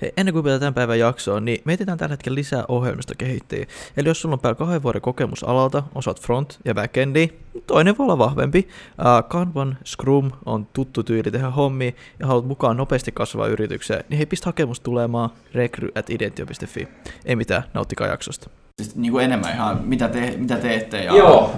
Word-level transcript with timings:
Hei, 0.00 0.12
ennen 0.16 0.32
kuin 0.34 0.44
tämän 0.44 0.74
päivän 0.74 0.98
jaksoon, 0.98 1.44
niin 1.44 1.62
mietitään 1.64 1.98
tällä 1.98 2.12
hetkellä 2.12 2.36
lisää 2.36 2.64
ohjelmistokehittäjiä. 2.68 3.66
Eli 3.96 4.08
jos 4.08 4.20
sulla 4.20 4.32
on 4.32 4.38
päällä 4.38 4.58
kahden 4.58 4.82
vuoden 4.82 5.00
kokemus 5.00 5.44
alalta, 5.44 5.82
osaat 5.94 6.20
front- 6.20 6.60
ja 6.64 6.74
backendi, 6.74 7.28
toinen 7.66 7.98
voi 7.98 8.04
olla 8.04 8.18
vahvempi. 8.18 8.68
Uh, 8.98 9.28
Kanban, 9.28 9.78
Scrum 9.84 10.30
on 10.46 10.66
tuttu 10.72 11.02
tyyli 11.02 11.30
tehdä 11.30 11.50
hommia 11.50 11.92
ja 12.18 12.26
haluat 12.26 12.46
mukaan 12.46 12.76
nopeasti 12.76 13.12
kasvaa 13.12 13.46
yritykseen, 13.46 14.04
niin 14.08 14.16
hei, 14.16 14.26
pistä 14.26 14.46
hakemus 14.46 14.80
tulemaan 14.80 15.30
rekry 15.54 15.88
at 15.94 16.10
identio.fi. 16.10 16.88
Ei 17.24 17.36
mitään, 17.36 17.62
nauttikaa 17.74 18.06
jaksosta. 18.06 18.50
Siis 18.82 18.96
niin 18.96 19.12
kuin 19.12 19.24
enemmän 19.24 19.54
ihan, 19.54 19.80
mitä, 19.84 20.08
te, 20.08 20.34
mitä 20.36 20.56
teette. 20.56 21.04
Ja... 21.04 21.16
Joo, 21.16 21.52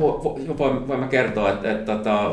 voin, 0.58 0.88
voin 0.88 1.00
mä 1.00 1.06
kertoa, 1.06 1.50
että, 1.50 1.72
että, 1.72 1.92
että 1.92 2.30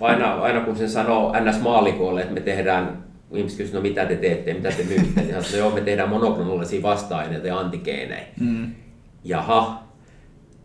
aina, 0.00 0.34
aina 0.34 0.60
kun 0.60 0.76
sen 0.76 0.90
sanoo 0.90 1.32
NS-maalikolle, 1.32 2.20
että 2.20 2.34
me 2.34 2.40
tehdään 2.40 3.09
ihmiset 3.34 3.58
kysyvät, 3.58 3.74
no 3.74 3.80
mitä 3.80 4.06
te 4.06 4.16
teette, 4.16 4.54
mitä 4.54 4.70
te 4.70 4.84
myytte, 4.84 5.20
niin 5.20 5.44
sanoo, 5.44 5.58
joo, 5.58 5.70
me 5.70 5.80
tehdään 5.80 6.08
monoklonallisia 6.08 6.82
vasta-aineita 6.82 7.46
ja 7.46 7.58
antigeenejä. 7.58 8.24
Mm. 8.40 8.74
Jaha, 9.24 9.82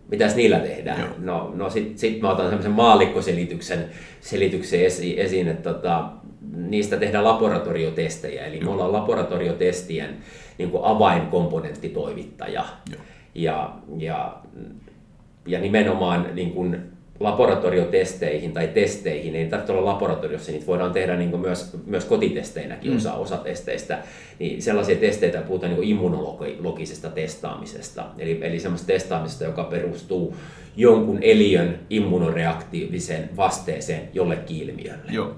mitäs 0.08 0.36
niillä 0.36 0.60
tehdään? 0.60 1.00
Joo. 1.00 1.10
No, 1.18 1.52
no 1.56 1.70
sitten 1.70 1.98
sit 1.98 2.22
mä 2.22 2.30
otan 2.30 2.46
semmoisen 2.46 2.72
maallikkoselityksen 2.72 3.86
selityksen 4.22 4.86
esi, 4.86 5.20
esiin, 5.22 5.48
että 5.48 5.74
tota, 5.74 6.10
niistä 6.56 6.98
tehdään 6.98 7.24
laboratoriotestejä, 7.24 8.46
eli 8.46 8.56
Joo. 8.56 8.66
me 8.66 8.72
ollaan 8.72 8.94
laboratoriotestien 8.94 10.18
niin 10.58 10.72
kuin 10.72 10.84
avainkomponenttitoimittaja. 10.86 12.66
Joo. 12.92 13.02
Ja, 13.36 13.74
ja, 13.98 14.38
ja 15.48 15.60
nimenomaan 15.60 16.28
niin 16.34 16.52
kuin 16.52 16.95
laboratoriotesteihin 17.20 18.54
tai 18.54 18.68
testeihin, 18.68 19.36
ei 19.36 19.46
tarvitse 19.46 19.72
olla 19.72 19.92
laboratoriossa, 19.94 20.52
niitä 20.52 20.68
voidaan 20.68 20.94
tehdä 20.94 21.16
niin 21.16 21.40
myös, 21.40 21.78
myös 21.86 22.06
kotitesteinäkin 22.06 22.92
mm. 22.92 22.98
osa, 22.98 23.14
osa 23.14 23.38
testeistä, 23.38 24.00
niin 24.40 24.62
sellaisia 24.62 24.96
testeitä 24.96 25.42
puhutaan 25.42 25.74
niin 25.74 25.84
immunologisesta 25.84 27.10
testaamisesta, 27.10 28.06
eli, 28.18 28.40
eli 28.42 28.60
sellaista 28.60 28.88
testaamisesta, 28.88 29.44
joka 29.44 29.64
perustuu 29.64 30.36
jonkun 30.78 31.20
eliön 31.22 31.80
immunoreaktiiviseen 31.90 33.30
vasteeseen 33.38 34.10
jollekin 34.14 34.58
ilmiölle. 34.58 35.12
Joo. 35.12 35.36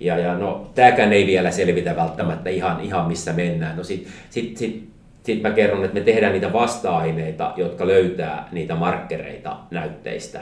Ja, 0.00 0.18
ja 0.18 0.38
no, 0.38 0.70
tämäkään 0.74 1.12
ei 1.12 1.26
vielä 1.26 1.50
selvitä 1.50 1.96
välttämättä 1.96 2.50
ihan, 2.50 2.80
ihan 2.80 3.08
missä 3.08 3.32
mennään. 3.32 3.76
No 3.76 3.84
sit, 3.84 4.08
sit, 4.30 4.56
sit, 4.56 4.88
sit 5.22 5.42
mä 5.42 5.50
kerron, 5.50 5.84
että 5.84 5.94
me 5.94 6.00
tehdään 6.00 6.32
niitä 6.32 6.52
vasta-aineita, 6.52 7.52
jotka 7.56 7.86
löytää 7.86 8.48
niitä 8.52 8.74
markkereita 8.74 9.56
näytteistä 9.70 10.40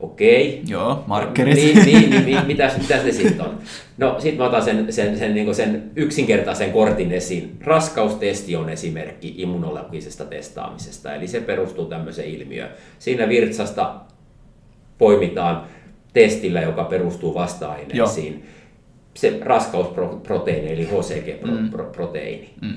Okei. 0.00 0.62
Joo, 0.68 1.04
markkerit. 1.06 1.54
Niin, 1.54 1.84
niin, 1.84 2.10
niin, 2.10 2.26
niin 2.26 2.46
mitä, 2.46 2.70
mitä 2.78 3.02
se 3.02 3.12
sitten 3.12 3.40
on? 3.40 3.58
No 3.98 4.20
sitten 4.20 4.38
mä 4.38 4.44
otan 4.46 4.62
sen, 4.62 4.92
sen, 4.92 5.18
sen, 5.18 5.34
niin 5.34 5.54
sen 5.54 5.90
yksinkertaisen 5.96 6.72
kortin 6.72 7.12
esiin. 7.12 7.56
Raskaustesti 7.60 8.56
on 8.56 8.70
esimerkki 8.70 9.34
immunologisesta 9.36 10.24
testaamisesta, 10.24 11.14
eli 11.14 11.28
se 11.28 11.40
perustuu 11.40 11.84
tämmöiseen 11.84 12.28
ilmiöön. 12.28 12.70
Siinä 12.98 13.28
virtsasta 13.28 13.94
poimitaan 14.98 15.64
testillä, 16.12 16.60
joka 16.60 16.84
perustuu 16.84 17.34
vasta-aineisiin. 17.34 18.32
Joo. 18.32 18.42
Se 19.14 19.38
raskausproteiini, 19.40 20.72
eli 20.72 20.88
HCG-proteiini. 20.90 22.50
Mm. 22.62 22.74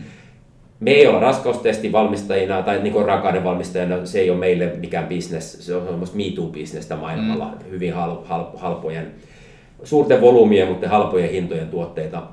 Me 0.83 0.91
ei 0.91 1.07
olla 1.07 1.19
raskaustestin 1.19 1.91
valmistajina 1.91 2.61
tai 2.61 2.81
niin 2.81 3.05
raakaiden 3.05 3.43
valmistajina, 3.43 4.05
se 4.05 4.19
ei 4.19 4.29
ole 4.29 4.39
meille 4.39 4.73
mikään 4.79 5.07
bisnes, 5.07 5.65
se 5.65 5.75
on 5.75 5.87
semmoista 5.87 6.17
me 6.17 6.23
too-bisnestä 6.23 6.95
maailmalla, 6.95 7.45
mm. 7.45 7.71
hyvin 7.71 7.93
hal, 7.93 8.17
hal, 8.25 8.45
halpojen, 8.55 9.11
suurten 9.83 10.21
volyymien, 10.21 10.67
mutta 10.67 10.89
halpojen 10.89 11.29
hintojen 11.29 11.67
tuotteita. 11.67 12.23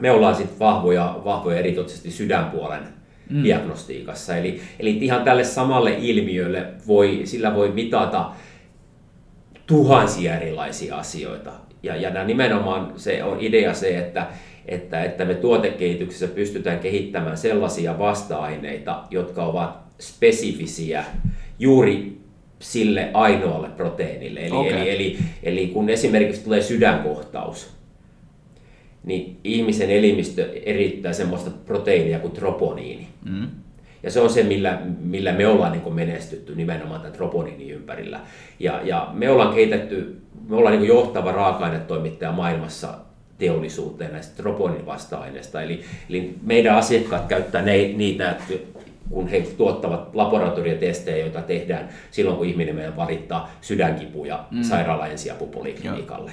Me 0.00 0.10
ollaan 0.10 0.34
sitten 0.34 0.58
vahvoja, 0.58 1.18
vahvoja 1.24 1.58
erityisesti 1.58 2.10
sydänpuolen 2.10 2.82
mm. 3.30 3.42
diagnostiikassa. 3.42 4.36
Eli, 4.36 4.60
eli 4.80 4.90
ihan 4.90 5.24
tälle 5.24 5.44
samalle 5.44 5.96
ilmiölle 5.98 6.66
voi, 6.86 7.20
sillä 7.24 7.54
voi 7.54 7.70
mitata 7.70 8.30
tuhansia 9.66 10.36
erilaisia 10.36 10.96
asioita. 10.96 11.50
Ja, 11.82 11.96
ja 11.96 12.24
nimenomaan 12.24 12.92
se 12.96 13.24
on 13.24 13.36
idea 13.40 13.74
se, 13.74 13.98
että 13.98 14.26
että, 14.68 15.04
että 15.04 15.24
me 15.24 15.34
tuotekehityksessä 15.34 16.28
pystytään 16.28 16.78
kehittämään 16.78 17.36
sellaisia 17.36 17.98
vasta-aineita, 17.98 19.04
jotka 19.10 19.44
ovat 19.44 19.78
spesifisiä 20.00 21.04
juuri 21.58 22.18
sille 22.60 23.10
ainoalle 23.14 23.68
proteiinille. 23.68 24.40
Eli, 24.40 24.56
okay. 24.56 24.72
eli, 24.72 24.90
eli, 24.90 25.18
eli 25.42 25.66
kun 25.66 25.88
esimerkiksi 25.90 26.44
tulee 26.44 26.62
sydänkohtaus, 26.62 27.78
niin 29.04 29.36
ihmisen 29.44 29.90
elimistö 29.90 30.52
erittää 30.64 31.12
semmoista 31.12 31.50
proteiinia 31.66 32.18
kuin 32.18 32.32
troponiini. 32.32 33.08
Mm. 33.24 33.46
Ja 34.02 34.10
se 34.10 34.20
on 34.20 34.30
se, 34.30 34.42
millä, 34.42 34.80
millä 35.00 35.32
me 35.32 35.46
ollaan 35.46 35.72
niin 35.72 35.94
menestytty 35.94 36.54
nimenomaan 36.54 37.00
tämän 37.00 37.16
troponiinin 37.16 37.70
ympärillä. 37.70 38.20
Ja, 38.60 38.80
ja 38.84 39.08
me 39.12 39.30
ollaan 39.30 39.54
kehitetty, 39.54 40.20
me 40.48 40.56
ollaan 40.56 40.78
niin 40.78 40.88
johtava 40.88 41.32
raaka-ainetoimittaja 41.32 42.32
maailmassa 42.32 42.94
teollisuuteen 43.38 44.12
näistä 44.12 44.36
troponin 44.36 44.86
vasta-aineista. 44.86 45.62
Eli, 45.62 45.84
eli 46.10 46.34
meidän 46.42 46.76
asiakkaat 46.76 47.26
käyttää 47.26 47.62
ne, 47.62 47.76
niitä, 47.76 48.36
kun 49.10 49.28
he 49.28 49.40
tuottavat 49.40 50.14
laboratoriotestejä, 50.14 51.16
joita 51.16 51.42
tehdään 51.42 51.88
silloin, 52.10 52.36
kun 52.36 52.46
ihminen 52.46 52.74
meidän 52.74 52.96
valittaa 52.96 53.50
sydänkipuja 53.60 54.44
mm. 54.50 54.62
sairaala 54.62 55.06
ensiapupoliklinikalle. 55.06 56.32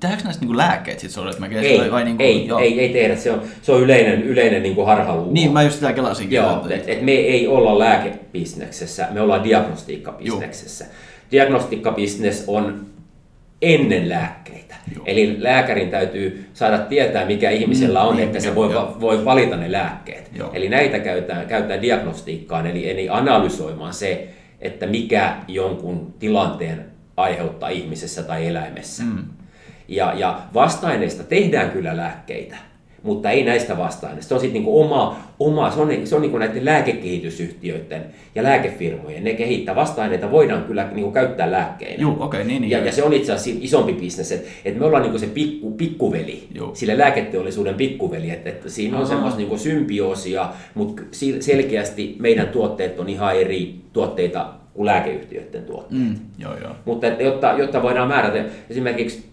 Tehdäänkö 0.00 0.24
näistä 0.24 0.44
niin 0.44 0.56
lääkkeet 0.56 0.98
sitten 0.98 1.14
sulle? 1.14 1.60
Ei, 1.60 1.90
vai 1.90 2.04
niin 2.04 2.16
kuin, 2.16 2.26
ei, 2.26 2.48
ei, 2.60 2.80
ei, 2.80 2.88
tehdä. 2.88 3.16
Se 3.16 3.32
on, 3.32 3.42
se 3.62 3.72
on 3.72 3.80
yleinen, 3.80 4.22
yleinen 4.22 4.62
niin 4.62 4.86
harhaluulo. 4.86 5.32
Niin, 5.32 5.52
mä 5.52 5.62
just 5.62 5.74
sitä 5.74 5.92
kelasinkin. 5.92 6.36
Joo, 6.36 6.66
et, 6.70 6.88
et 6.88 7.02
me 7.02 7.12
ei 7.12 7.48
olla 7.48 7.78
lääkebisneksessä, 7.78 9.08
me 9.10 9.20
ollaan 9.20 9.44
diagnostiikkabisneksessä. 9.44 10.84
Diagnostiikkabisnes 11.32 12.44
on 12.46 12.86
ennen 13.62 14.08
lääkkeitä. 14.08 14.76
Joo. 14.94 15.04
Eli 15.06 15.36
lääkärin 15.38 15.90
täytyy 15.90 16.46
saada 16.54 16.78
tietää, 16.78 17.26
mikä 17.26 17.50
ihmisellä 17.50 18.02
on, 18.02 18.16
mm, 18.16 18.22
että 18.22 18.40
se 18.40 18.54
voi, 18.54 18.74
voi 19.00 19.24
valita 19.24 19.56
ne 19.56 19.72
lääkkeet. 19.72 20.30
Joo. 20.34 20.50
Eli 20.52 20.68
näitä 20.68 20.98
käytetään, 20.98 21.46
käytetään 21.46 21.82
diagnostiikkaan, 21.82 22.66
eli, 22.66 22.90
eli 22.90 23.08
analysoimaan 23.08 23.94
se, 23.94 24.28
että 24.60 24.86
mikä 24.86 25.36
jonkun 25.48 26.14
tilanteen 26.18 26.84
aiheuttaa 27.16 27.68
ihmisessä 27.68 28.22
tai 28.22 28.46
eläimessä. 28.46 29.02
Mm. 29.02 29.24
Ja, 29.88 30.12
ja 30.16 30.40
vasta-aineista 30.54 31.24
tehdään 31.24 31.70
kyllä 31.70 31.96
lääkkeitä, 31.96 32.56
mutta 33.02 33.30
ei 33.30 33.44
näistä 33.44 33.78
vasta-aineista. 33.78 34.28
Se 34.28 34.34
on 34.34 34.40
sitten 34.40 34.54
niinku 34.54 34.80
oma, 34.80 35.16
oma, 35.38 35.70
se 35.70 35.80
on, 35.80 35.90
se 36.04 36.14
on 36.14 36.22
niinku 36.22 36.38
näiden 36.38 36.64
lääkekehitysyhtiöiden 36.64 38.04
ja 38.34 38.42
lääkefirmojen, 38.42 39.24
ne 39.24 39.34
kehittää 39.34 39.76
vasta-aineita, 39.76 40.30
voidaan 40.30 40.64
kyllä 40.64 40.88
niinku 40.92 41.10
käyttää 41.10 41.50
lääkkeinä. 41.50 42.02
Joo, 42.02 42.16
okay, 42.20 42.44
niin, 42.44 42.62
niin, 42.62 42.70
ja, 42.70 42.78
ja, 42.78 42.92
se 42.92 43.02
on 43.02 43.12
itse 43.12 43.32
asiassa 43.32 43.60
isompi 43.62 43.92
bisnes, 43.92 44.32
että 44.32 44.48
et 44.64 44.78
me 44.78 44.84
ollaan 44.84 45.02
niinku 45.02 45.18
se 45.18 45.26
pikku, 45.26 45.70
pikkuveli, 45.70 46.48
Joo. 46.54 46.74
sille 46.74 46.98
lääketeollisuuden 46.98 47.74
pikkuveli, 47.74 48.30
että 48.30 48.50
et 48.50 48.62
siinä 48.66 48.98
on 48.98 49.06
semmoista 49.06 49.38
niinku 49.38 49.58
symbioosia, 49.58 50.48
mutta 50.74 51.02
selkeästi 51.40 52.16
meidän 52.18 52.48
tuotteet 52.48 53.00
on 53.00 53.08
ihan 53.08 53.36
eri 53.36 53.74
tuotteita 53.92 54.54
kuin 54.74 54.86
lääkeyhtiöiden 54.86 55.64
tuotteet. 55.64 56.02
Mm, 56.02 56.14
joo, 56.38 56.58
joo. 56.62 56.72
Mutta 56.84 57.06
että, 57.06 57.22
jotta, 57.22 57.54
jotta 57.58 57.82
voidaan 57.82 58.08
määrätä, 58.08 58.44
esimerkiksi 58.70 59.29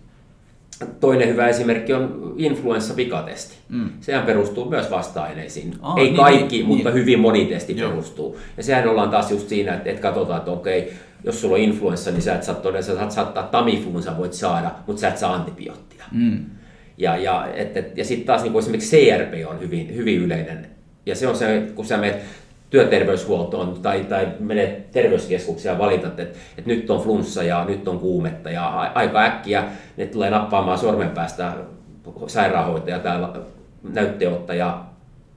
Toinen 0.99 1.29
hyvä 1.29 1.47
esimerkki 1.47 1.93
on 1.93 2.33
influenssa-pikatesti. 2.37 3.55
Mm. 3.69 3.89
Sehän 3.99 4.25
perustuu 4.25 4.69
myös 4.69 4.91
vasta-aineisiin. 4.91 5.73
Aa, 5.81 5.97
Ei 5.97 6.03
niin, 6.03 6.15
kaikki, 6.15 6.55
niin, 6.55 6.65
mutta 6.65 6.89
niin. 6.89 6.99
hyvin 6.99 7.19
moni 7.19 7.45
testi 7.45 7.77
Joo. 7.77 7.89
perustuu. 7.89 8.37
Ja 8.57 8.63
sehän 8.63 8.87
ollaan 8.87 9.09
taas 9.09 9.31
just 9.31 9.49
siinä, 9.49 9.73
että, 9.73 9.89
että 9.89 10.01
katsotaan, 10.01 10.37
että 10.37 10.51
okei, 10.51 10.93
jos 11.23 11.41
sulla 11.41 11.55
on 11.55 11.61
influenssa, 11.61 12.11
niin 12.11 12.21
sä 12.21 12.35
et 12.35 12.43
saa 12.43 12.55
todella, 12.55 12.81
sä 12.81 12.95
saat 12.95 13.11
saattaa 13.11 13.43
Tamifluun, 13.43 14.03
sä 14.03 14.17
voit 14.17 14.33
saada, 14.33 14.71
mutta 14.87 14.99
sä 14.99 15.07
et 15.07 15.17
saa 15.17 15.33
antibioottia. 15.33 16.03
Mm. 16.11 16.45
Ja, 16.97 17.17
ja, 17.17 17.47
et, 17.53 17.77
et, 17.77 17.97
ja 17.97 18.05
sitten 18.05 18.27
taas 18.27 18.43
niin 18.43 18.59
esimerkiksi 18.59 18.97
CRP 18.97 19.33
on 19.47 19.59
hyvin, 19.59 19.95
hyvin 19.95 20.21
yleinen. 20.21 20.67
Ja 21.05 21.15
se 21.15 21.27
on 21.27 21.35
se, 21.35 21.63
kun 21.75 21.85
sä 21.85 21.97
menet 21.97 22.17
työterveyshuoltoon 22.69 23.79
tai, 23.81 24.03
tai 24.03 24.27
menet 24.39 24.91
terveyskeskukseen 24.91 25.73
ja 25.73 25.79
valitat, 25.79 26.19
että, 26.19 26.39
että 26.57 26.69
nyt 26.69 26.89
on 26.89 27.01
flunssa 27.01 27.43
ja 27.43 27.65
nyt 27.65 27.87
on 27.87 27.99
kuumetta 27.99 28.49
ja 28.49 28.67
aika 28.95 29.23
äkkiä 29.23 29.63
ne 29.97 30.05
tulee 30.05 30.29
nappaamaan 30.29 30.77
sormen 30.77 31.09
päästä 31.09 31.53
sairaanhoitaja 32.27 32.99
tai 32.99 33.17
näytteottaja 33.93 34.83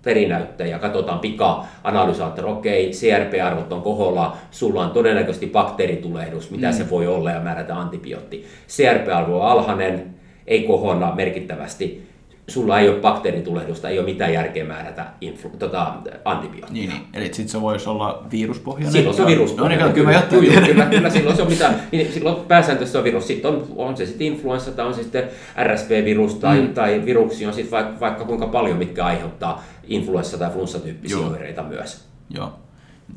perinäyttäjä, 0.03 0.79
katsotaan 0.79 1.19
pika-analysaattori, 1.19 2.49
okei, 2.49 2.91
CRP-arvot 2.91 3.73
on 3.73 3.83
koholla, 3.83 4.37
sulla 4.51 4.83
on 4.83 4.91
todennäköisesti 4.91 5.47
bakteeritulehdus, 5.47 6.51
mitä 6.51 6.67
mm. 6.67 6.73
se 6.73 6.91
voi 6.91 7.07
olla 7.07 7.31
ja 7.31 7.41
määrätä 7.41 7.77
antibiootti. 7.77 8.47
CRP-arvo 8.69 9.41
on 9.41 9.49
alhainen, 9.49 10.15
ei 10.47 10.63
kohonna 10.63 11.15
merkittävästi, 11.15 12.10
sulla 12.51 12.81
ei 12.81 12.89
ole 12.89 13.01
bakteeritulehdusta, 13.01 13.89
ei 13.89 13.99
ole 13.99 14.07
mitään 14.07 14.33
järkeä 14.33 14.65
määrätä 14.65 15.07
influ, 15.21 15.51
tota, 15.59 15.95
antibioottia. 16.25 16.73
Niin, 16.73 16.91
niin. 16.91 17.03
Eli 17.15 17.25
sitten 17.25 17.49
se 17.49 17.61
voisi 17.61 17.89
olla 17.89 18.27
viruspohjainen. 18.33 18.93
Silloin 18.93 19.17
se 19.17 19.23
on 19.23 19.29
virus. 19.29 19.57
No 19.57 19.69
niin, 19.69 19.93
kyllä 19.93 20.13
jotain 20.13 20.33
joo, 20.33 20.41
tiedän. 20.43 20.65
kyllä, 20.65 20.87
kyllä, 20.87 21.11
silloin 21.11 21.37
se 21.37 21.43
on 21.43 21.49
mitä, 21.49 21.75
niin 21.93 22.13
silloin 22.13 22.37
pääsääntöisesti 22.49 22.93
se 22.93 22.99
on 22.99 23.05
virus. 23.05 23.27
Sitten 23.27 23.51
on, 23.51 23.67
on 23.77 23.97
se 23.97 24.07
sitten 24.07 24.27
influenssa 24.27 24.71
tai 24.71 24.87
on 24.87 24.95
se 24.95 25.03
sitten 25.03 25.25
RSV-virus 25.65 26.35
tai, 26.35 26.61
mm. 26.61 26.75
tai 26.75 27.03
viruksia 27.05 27.49
on 27.49 27.55
sitten 27.55 27.71
vaikka, 27.71 28.01
vaikka 28.01 28.25
kuinka 28.25 28.47
paljon, 28.47 28.77
mitkä 28.77 29.05
aiheuttaa 29.05 29.65
influenssa- 29.89 30.39
tai 30.39 30.51
flunssatyyppisiä 30.51 31.19
Joo. 31.19 31.31
oireita 31.31 31.63
myös. 31.63 32.05
Joo. 32.35 32.53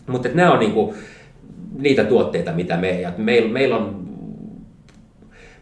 Mutta 0.07 0.29
nämä 0.33 0.51
on 0.51 0.59
niinku 0.59 0.95
niitä 1.79 2.03
tuotteita, 2.03 2.51
mitä 2.51 2.77
me, 2.77 3.01
ja 3.01 3.11
meillä, 3.17 3.49
meillä 3.49 3.77
on 3.77 4.12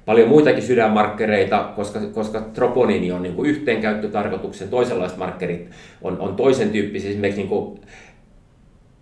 paljon 0.05 0.29
muitakin 0.29 0.63
sydänmarkkereita, 0.63 1.71
koska, 1.75 1.99
koska 1.99 2.41
troponiini 2.41 3.11
on 3.11 3.23
niinku 3.23 3.43
yhteenkäyttötarkoituksen, 3.43 4.69
toisenlaiset 4.69 5.17
markkerit 5.17 5.69
on, 6.01 6.19
on 6.19 6.35
toisen 6.35 6.69
tyyppisiä, 6.69 7.09
esimerkiksi 7.09 7.41
niinku 7.41 7.79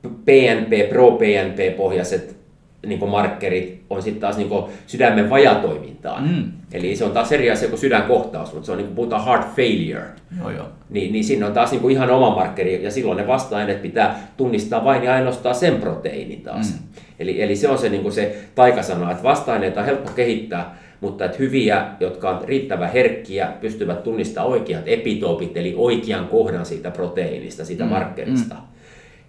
PNP, 0.02 0.90
pro-PNP-pohjaiset 0.90 2.40
niinku 2.88 3.08
markkerit 3.08 3.82
on 3.90 4.02
sitten 4.02 4.22
taas 4.22 4.38
niinku 4.38 4.70
sydämen 4.88 5.30
vajatoimintaan. 5.30 6.30
Mm. 6.30 6.52
Eli 6.74 6.96
se 6.96 7.06
on 7.06 7.12
taas 7.12 7.32
eri 7.32 7.52
asia 7.52 7.70
kuin 7.70 7.80
sydänkohtaus, 7.80 8.54
mutta 8.54 8.66
se 8.66 8.72
on 8.72 8.78
niin 8.78 8.86
kuin 8.86 8.96
puhutaan 8.96 9.26
heart 9.26 9.56
failure 9.56 10.10
Joo, 10.40 10.50
joo. 10.50 10.66
niin, 10.90 11.14
niin 11.14 11.24
siinä 11.24 11.48
on 11.48 11.54
taas 11.54 11.72
niin 11.72 11.82
kuin 11.82 11.92
ihan 11.92 12.10
oma 12.10 12.36
markkeri, 12.36 12.84
ja 12.84 12.92
silloin 12.92 13.18
ne 13.18 13.28
vasta-aineet 13.28 13.82
pitää 13.82 14.20
tunnistaa 14.38 14.84
vain 14.84 15.04
ja 15.04 15.14
ainoastaan 15.14 15.56
sen 15.56 15.76
proteiini 15.76 16.36
taas. 16.36 16.74
Mm. 16.74 16.80
Eli, 17.20 17.42
eli 17.42 17.56
se 17.56 17.70
on 17.70 17.78
se, 17.78 17.90
niin 17.90 18.02
kuin 18.02 18.14
se 18.14 18.38
taikasana, 18.56 19.12
että 19.12 19.24
vasta-aineita 19.24 19.80
on 19.80 19.86
helppo 19.86 20.10
kehittää, 20.16 20.78
mutta 21.02 21.26
että 21.26 21.38
hyviä, 21.38 21.86
jotka 22.00 22.30
on 22.30 22.48
riittävän 22.48 22.92
herkkiä, 22.92 23.54
pystyvät 23.62 24.04
tunnistamaan 24.04 24.52
oikeat 24.52 24.84
epitoopit, 24.86 25.58
eli 25.58 25.74
oikean 25.78 26.28
kohdan 26.28 26.66
siitä 26.66 26.92
proteiinista, 26.92 27.66
siitä 27.66 27.84
mm. 27.84 27.90
markkerista. 27.90 28.56
Mm. 28.56 28.62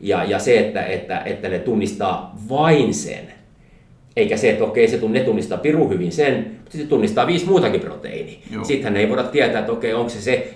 Ja, 0.00 0.25
ja 0.25 0.38
se, 0.38 0.58
että, 0.58 0.84
että, 0.84 1.22
että 1.25 1.49
ne 1.49 1.58
tunnistaa 1.58 2.37
vain 2.49 2.94
sen, 2.94 3.32
eikä 4.17 4.37
se, 4.37 4.50
että 4.50 4.64
okei, 4.64 4.88
se 4.88 4.96
tun- 4.96 5.12
ne 5.12 5.20
tunnistaa 5.20 5.58
pirun 5.58 5.90
hyvin 5.90 6.12
sen, 6.12 6.34
mutta 6.34 6.72
sitten 6.72 6.88
tunnistaa 6.88 7.26
viisi 7.26 7.46
muutakin 7.46 7.81
proteiiniä. 7.81 8.38
Joo. 8.52 8.64
Sittenhän 8.64 8.96
ei 8.96 9.08
voida 9.08 9.23
tietää, 9.23 9.61
että 9.61 9.73
okei, 9.73 9.94
onko 9.94 10.08
se, 10.08 10.20
se 10.20 10.55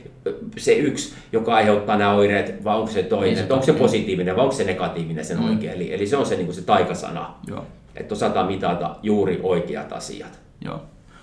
se 0.57 0.73
yksi, 0.73 1.15
joka 1.33 1.55
aiheuttaa 1.55 1.97
nämä 1.97 2.15
oireet, 2.15 2.65
vai 2.65 2.77
onko 2.77 2.91
se 2.91 3.03
toinen, 3.03 3.35
Niin 3.35 3.47
se 3.47 3.53
onko 3.53 3.67
se 3.67 3.73
positiivinen 3.73 4.37
vai 4.37 4.43
onko 4.43 4.55
se 4.55 4.65
negatiivinen 4.65 5.25
sen 5.25 5.39
mm. 5.39 5.49
oikein. 5.49 5.73
Eli, 5.73 5.95
eli 5.95 6.07
se 6.07 6.17
on 6.17 6.27
se, 6.27 6.37
niin 6.37 6.47
kuin 6.47 6.57
se 6.57 6.63
taikasana, 6.63 7.35
Joo. 7.47 7.65
että 7.97 8.15
osataan 8.15 8.47
mitata 8.47 8.97
juuri 9.03 9.41
oikeat 9.43 9.93
asiat. 9.93 10.41
Joo. 10.65 10.81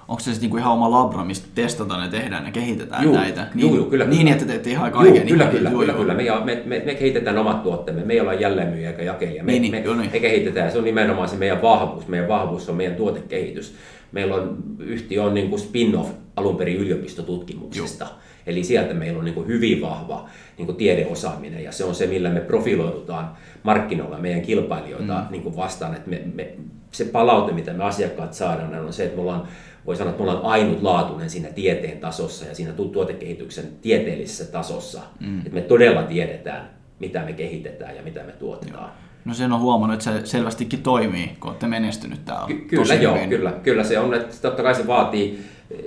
Onko 0.08 0.20
se 0.20 0.24
sitten 0.26 0.42
niinku 0.42 0.58
ihan 0.58 0.74
oma 0.74 0.92
labra, 0.92 1.24
mistä 1.26 1.48
testataan 1.56 2.04
ja 2.04 2.10
tehdään 2.10 2.46
ja 2.46 2.52
kehitetään 2.52 3.04
Juu, 3.04 3.14
näitä? 3.16 3.42
juu, 3.56 3.70
Niin, 3.70 3.76
juu, 3.82 3.86
kyllä, 3.90 4.06
niin 4.06 4.20
kyllä. 4.20 4.32
että 4.32 4.46
teette 4.46 4.70
ihan 4.70 4.92
Juu, 4.92 5.02
kaiken. 5.02 5.28
kyllä, 5.28 5.44
ihan- 5.44 5.56
kyllä, 5.56 5.70
juu, 5.70 5.80
kyllä, 5.80 5.94
juu. 5.94 6.02
kyllä. 6.02 6.14
Me, 6.14 6.24
me, 6.46 6.62
me, 6.66 6.82
me 6.86 6.96
kehitetään 6.96 7.38
omat 7.38 7.64
tuotteemme, 7.64 8.04
me 8.06 8.14
ei 8.14 8.20
olla 8.22 8.34
jälleenmyyjä 8.34 8.90
eikä 8.90 9.04
jakelija. 9.04 9.44
Me, 9.44 9.52
Niin, 9.52 9.62
niin, 9.62 9.72
me, 9.72 9.80
joo, 9.80 9.96
niin. 9.96 10.12
me 10.14 10.20
kehitetään, 10.20 10.72
se 10.72 10.78
on 10.78 10.84
nimenomaan 10.84 11.30
se 11.30 11.36
meidän 11.38 11.62
vahvuus. 11.62 12.08
Meidän 12.08 12.28
vahvuus 12.28 12.70
on 12.70 12.76
meidän 12.76 12.96
tuotekehitys. 12.96 13.76
Meillä 14.12 14.36
on, 14.36 14.58
yhtiö 14.80 15.24
on 15.24 15.34
niin 15.34 15.50
kuin 15.50 15.60
spin-off 15.60 16.10
alun 16.36 16.56
perin 16.58 16.78
yliopistotutkimuksesta. 16.78 18.08
Eli 18.46 18.64
sieltä 18.64 18.94
meillä 18.94 19.20
on 19.20 19.26
niin 19.26 19.36
kuin 19.36 19.48
hyvin 19.48 19.82
vahva 19.82 20.30
niin 20.58 20.66
kuin 20.66 20.76
tiedeosaaminen 20.76 21.64
ja 21.64 21.72
se 21.72 21.84
on 21.84 21.96
se, 21.96 22.08
millä 22.08 22.30
me 22.30 22.40
profiloidutaan 22.40 23.32
markkinoilla 23.64 24.18
meidän 24.18 24.42
kilpailijoita 24.42 25.14
mm. 25.14 25.32
niin 25.32 25.44
kuin 25.44 25.56
vastaan. 25.56 25.94
Että 25.94 26.10
me, 26.10 26.22
me, 26.34 26.54
se 26.92 27.06
palaute, 27.06 27.54
mitä 27.54 27.74
me 27.74 27.84
asiakkaat 27.84 28.34
saadaan, 28.34 28.86
on 28.86 28.94
se, 28.94 29.04
että 29.04 29.16
me 29.16 29.22
ollaan, 29.22 29.44
voi 29.86 29.96
sanoa, 29.96 30.12
että 30.12 30.24
me 30.24 30.30
ollaan 30.30 30.46
ainutlaatuinen 30.46 31.30
siinä 31.30 31.50
tieteen 31.50 31.98
tasossa 31.98 32.46
ja 32.46 32.56
siinä 32.56 32.74
tu- 32.74 32.90
tuotekehityksen 32.90 33.66
tieteellisessä 33.82 34.52
tasossa. 34.52 35.02
Mm. 35.20 35.38
Että 35.40 35.54
me 35.54 35.62
todella 35.62 36.04
tiedetään, 36.04 36.70
mitä 37.00 37.26
me 37.26 37.34
kehitetään 37.34 37.96
ja 37.96 38.02
mitä 38.02 38.24
me 38.24 38.32
tuotetaan. 38.32 38.92
No 39.26 39.34
sen 39.34 39.52
on 39.52 39.60
huomannut, 39.60 39.94
että 39.94 40.20
se 40.20 40.26
selvästikin 40.26 40.84
toimii, 40.84 41.28
kun 41.40 41.50
olette 41.50 41.68
menestynyt 41.68 42.26
täällä. 42.26 42.48
Ky- 42.48 42.66
kyllä 42.68 42.94
joo, 42.94 43.16
hyvin. 43.16 43.30
kyllä, 43.30 43.52
kyllä 43.52 43.84
se 43.84 44.00
on, 44.00 44.14
että 44.14 44.36
totta 44.42 44.64
kai 44.64 44.76
se 44.76 44.88
vaatii 44.88 45.44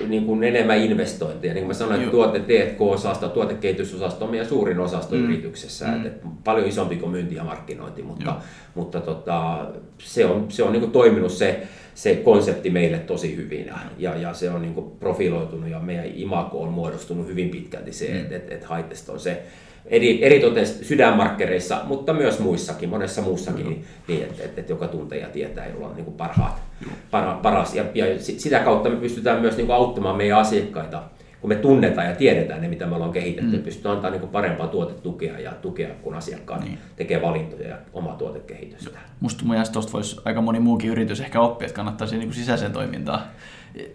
niin 0.08 0.24
kuin 0.24 0.44
enemmän 0.44 0.78
investointeja. 0.78 1.54
Niin 1.54 1.62
kuin 1.62 1.68
mä 1.68 1.74
sanoin, 1.74 2.00
että 2.00 2.16
Joo. 2.16 2.24
tuote 2.24 2.40
T&K-osasto, 2.40 3.28
tuotekehitysosasto 3.28 4.24
on 4.24 4.30
meidän 4.30 4.48
suurin 4.48 4.80
osasto 4.80 5.14
mm. 5.14 5.24
yrityksessä, 5.24 5.86
mm. 5.86 6.06
että 6.06 6.28
paljon 6.44 6.68
isompi 6.68 6.96
kuin 6.96 7.10
myynti 7.10 7.34
ja 7.34 7.44
markkinointi, 7.44 8.02
mutta, 8.02 8.24
Joo. 8.24 8.36
mutta 8.74 9.00
tota, 9.00 9.66
se 9.98 10.26
on, 10.26 10.46
se 10.48 10.62
on 10.62 10.72
niin 10.72 10.80
kuin 10.80 10.92
toiminut 10.92 11.32
se, 11.32 11.62
se 11.94 12.14
konsepti 12.14 12.70
meille 12.70 12.98
tosi 12.98 13.36
hyvin 13.36 13.70
ja, 13.98 14.16
ja, 14.16 14.34
se 14.34 14.50
on 14.50 14.62
niin 14.62 14.74
kuin 14.74 14.90
profiloitunut 14.90 15.70
ja 15.70 15.78
meidän 15.78 16.06
imago 16.14 16.62
on 16.62 16.72
muodostunut 16.72 17.26
hyvin 17.26 17.48
pitkälti 17.48 17.92
se, 17.92 18.08
mm. 18.08 18.16
että 18.16 18.36
et, 18.36 18.52
et 18.52 18.64
Haitest 18.64 19.08
on 19.08 19.20
se 19.20 19.42
eri, 19.86 20.24
eritoten 20.24 20.66
sydänmarkkereissa, 20.66 21.80
mutta 21.84 22.12
myös 22.12 22.38
muissakin, 22.38 22.88
monessa 22.88 23.22
muussakin, 23.22 23.68
niin, 23.68 23.84
niin 24.08 24.22
että 24.22 24.44
et, 24.44 24.58
et 24.58 24.68
joka 24.68 24.88
tuntee 24.88 25.18
ja 25.18 25.28
tietää, 25.28 25.68
jolla 25.68 25.86
on 25.86 25.94
niin 25.96 26.04
kuin 26.04 26.16
parhaat, 26.16 26.62
para, 27.10 27.32
paras. 27.42 27.74
Ja, 27.74 27.84
ja 27.94 28.18
si- 28.18 28.38
sitä 28.38 28.58
kautta 28.58 28.88
me 28.88 28.96
pystytään 28.96 29.40
myös 29.40 29.56
niin 29.56 29.66
kuin 29.66 29.76
auttamaan 29.76 30.16
meidän 30.16 30.38
asiakkaita, 30.38 31.02
kun 31.40 31.48
me 31.48 31.54
tunnetaan 31.56 32.06
ja 32.06 32.14
tiedetään 32.14 32.60
ne, 32.62 32.68
mitä 32.68 32.86
me 32.86 32.94
ollaan 32.94 33.12
kehitetty, 33.12 33.56
mm. 33.56 33.62
pystytään 33.62 33.92
antamaan 33.92 34.12
niin 34.12 34.20
kuin 34.20 34.30
parempaa 34.32 34.66
tuotetukea 34.68 35.38
ja 35.38 35.50
tukea, 35.62 35.88
kun 36.02 36.14
asiakkaat 36.14 36.64
Niin. 36.64 36.78
tekee 36.96 37.22
valintoja 37.22 37.68
ja 37.68 37.76
omaa 37.92 38.16
tuotekehitystä. 38.16 38.98
Musta 39.20 39.44
mun 39.44 39.56
tosta 39.72 39.92
voisi 39.92 40.16
aika 40.24 40.40
moni 40.40 40.60
muukin 40.60 40.90
yritys 40.90 41.20
ehkä 41.20 41.40
oppia, 41.40 41.66
että 41.66 41.76
kannattaisi 41.76 42.16
niin 42.18 42.32
sisäiseen 42.32 42.72
toimintaan 42.72 43.20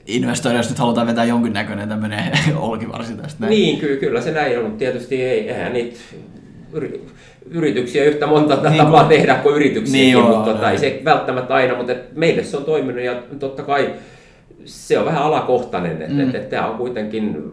investoida, 0.07 0.57
jos 0.57 0.69
nyt 0.69 0.79
halutaan 0.79 1.07
vetää 1.07 1.25
jonkinnäköinen 1.25 1.89
tämmöinen 1.89 2.31
olkivarsi 2.57 3.13
tästä. 3.13 3.39
näin. 3.39 3.49
Niin, 3.51 3.79
kyllä, 3.79 3.99
kyllä 3.99 4.21
se 4.21 4.31
näin 4.31 4.57
on, 4.57 4.63
mutta 4.63 4.77
tietysti 4.79 5.23
ei, 5.23 5.49
eihän 5.49 5.73
niitä 5.73 5.99
yrityksiä 7.51 8.03
yhtä 8.03 8.27
monta 8.27 8.55
Niin 8.69 8.77
tapaa 8.77 9.03
kuin- 9.03 9.17
tehdä 9.17 9.35
kuin 9.35 9.55
yrityksiä, 9.55 9.93
Niin 10.01 10.11
joo, 10.11 10.27
mutta 10.27 10.51
tota, 10.51 10.61
näin. 10.61 10.71
ei 10.73 10.79
se 10.79 11.01
välttämättä 11.05 11.53
aina, 11.53 11.75
mutta 11.75 11.93
meille 12.15 12.43
se 12.43 12.57
on 12.57 12.63
toiminut 12.65 13.03
ja 13.03 13.13
totta 13.39 13.63
kai 13.63 13.93
se 14.65 14.99
on 14.99 15.05
vähän 15.05 15.23
alakohtainen, 15.23 15.91
että 16.01 16.13
Mm. 16.13 16.29
et, 16.29 16.35
et 16.35 16.49
tämä 16.49 16.67
on 16.67 16.77
kuitenkin 16.77 17.51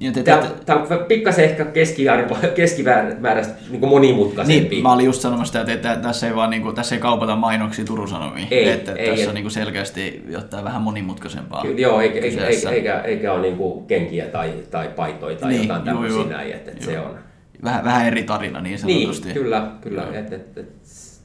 Ja 0.00 0.12
te, 0.12 0.22
Tämä, 0.22 0.38
te, 0.42 0.48
tämä 0.66 0.80
on 0.80 1.04
pikkasen 1.08 1.44
ehkä 1.44 1.64
keskiarvo, 1.64 2.36
keskimääräistä 2.54 3.54
niin 3.70 3.88
monimutkaisempi. 3.88 4.68
niin, 4.68 4.82
mä 4.82 4.92
olin 4.92 5.06
just 5.06 5.20
sanomassa 5.20 5.58
sitä, 5.60 5.72
että, 5.72 5.92
että 5.92 6.08
tässä 6.08 6.26
ei, 6.28 6.34
vaan, 6.36 6.50
niin 6.50 6.62
kuin, 6.62 6.74
tässä 6.74 6.94
ei 6.94 7.00
kaupata 7.00 7.36
mainoksia 7.36 7.84
Turun 7.84 8.08
Sanomiin. 8.08 8.48
Ei, 8.50 8.68
että 8.70 8.92
ei, 8.92 9.08
tässä 9.08 9.22
et- 9.22 9.28
on 9.28 9.34
niin 9.34 9.42
kuin 9.44 9.52
selkeästi 9.52 10.22
jotain 10.28 10.64
vähän 10.64 10.82
monimutkaisempaa. 10.82 11.62
Kyllä, 11.62 11.80
Joo, 11.80 12.00
eikä, 12.00 12.18
eikä, 12.18 12.46
eikä, 12.46 12.70
eikä, 12.70 13.00
eikä 13.00 13.32
ole 13.32 13.42
niin 13.42 13.86
kenkiä 13.86 14.24
tai, 14.26 14.50
tai 14.70 14.88
paitoja 14.96 15.36
tai 15.36 15.50
Niin, 15.50 15.62
jotain 15.62 15.82
tämmöisiä 15.82 16.24
näin, 16.24 16.52
että, 16.52 16.70
että 16.70 16.84
se 16.84 16.98
on. 17.00 17.18
Vähän, 17.64 17.84
vähän 17.84 18.06
eri 18.06 18.22
tarina 18.22 18.60
niin 18.60 18.80
Niin, 18.84 19.00
sanotusti. 19.02 19.32
kyllä, 19.32 19.70
kyllä. 19.80 20.02
Joo. 20.02 20.12
Et, 20.12 20.32
et, 20.32 20.58
et, 20.58 20.72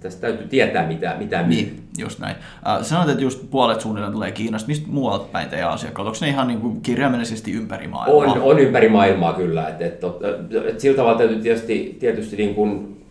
tästä 0.04 0.22
täytyy 0.22 0.48
tietää, 0.48 0.88
mitä, 0.88 1.16
mitä 1.20 1.38
myy. 1.44 1.48
Niin, 1.50 1.84
just 1.98 2.20
näin. 2.20 2.36
Äh, 2.68 2.82
sanoit, 2.82 3.10
että 3.10 3.24
just 3.24 3.50
puolet 3.50 3.82
suunnilleen 3.82 4.14
tulee 4.14 4.32
Kiinasta. 4.32 4.68
Mistä 4.68 4.88
muualta 4.88 5.26
päin 5.32 5.50
teidän 5.50 5.70
asiakkaat? 5.70 6.08
Onko 6.08 6.18
ne 6.22 6.28
ihan 6.30 6.48
niin 6.48 6.62
kuin 6.62 6.82
kirjaimellisesti 6.82 7.52
ympäri 7.52 7.88
maailmaa? 7.88 8.34
On, 8.34 8.42
on 8.42 8.60
ympäri 8.60 8.90
maailmaa 8.90 9.34
kyllä. 9.34 9.68
Et, 9.70 9.82
et, 9.82 9.94
et, 10.04 10.66
et 10.66 10.80
sillä 10.80 10.96
tavalla 10.98 11.18
täytyy 11.18 11.42
tietysti, 11.42 11.98
tietysti 12.00 12.36
niin 12.36 12.56
kuin 12.56 13.02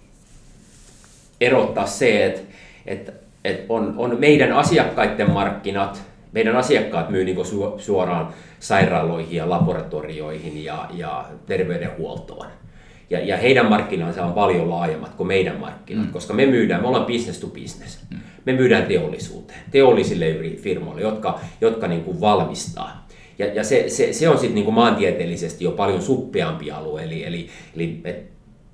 erottaa 1.40 1.86
se, 1.86 2.26
että 2.26 2.40
et, 2.86 3.14
et 3.44 3.66
on, 3.68 3.94
on 3.96 4.16
meidän 4.20 4.52
asiakkaiden 4.52 5.30
markkinat, 5.30 6.02
meidän 6.32 6.56
asiakkaat 6.56 7.10
myy 7.10 7.24
niin 7.24 7.46
su, 7.46 7.74
suoraan 7.78 8.28
sairaaloihin 8.60 9.36
ja 9.36 9.50
laboratorioihin 9.50 10.64
ja, 10.64 10.88
ja 10.94 11.24
terveydenhuoltoon. 11.46 12.46
Ja, 13.12 13.20
ja 13.20 13.36
heidän 13.36 13.66
markkinansa 13.66 14.24
on 14.24 14.32
paljon 14.32 14.70
laajemmat 14.70 15.14
kuin 15.14 15.26
meidän 15.26 15.60
markkinat, 15.60 16.06
mm. 16.06 16.12
koska 16.12 16.34
me 16.34 16.46
myydään, 16.46 16.80
me 16.80 16.88
ollaan 16.88 17.06
business 17.06 17.40
to 17.40 17.46
business. 17.46 18.00
Mm. 18.10 18.18
Me 18.44 18.52
myydään 18.52 18.86
teollisuuteen, 18.86 19.58
teollisille 19.70 20.26
firmoille, 20.56 21.00
jotka, 21.00 21.40
jotka 21.60 21.88
niin 21.88 22.04
kuin 22.04 22.20
valmistaa. 22.20 23.06
Ja, 23.38 23.46
ja 23.46 23.64
se, 23.64 23.84
se, 23.88 24.12
se 24.12 24.28
on 24.28 24.38
sitten 24.38 24.54
niin 24.54 24.64
kuin 24.64 24.74
maantieteellisesti 24.74 25.64
jo 25.64 25.70
paljon 25.70 26.02
suppeampi 26.02 26.70
alue, 26.70 27.04
eli, 27.04 27.24
eli, 27.24 27.48
eli 27.76 28.00
et 28.04 28.22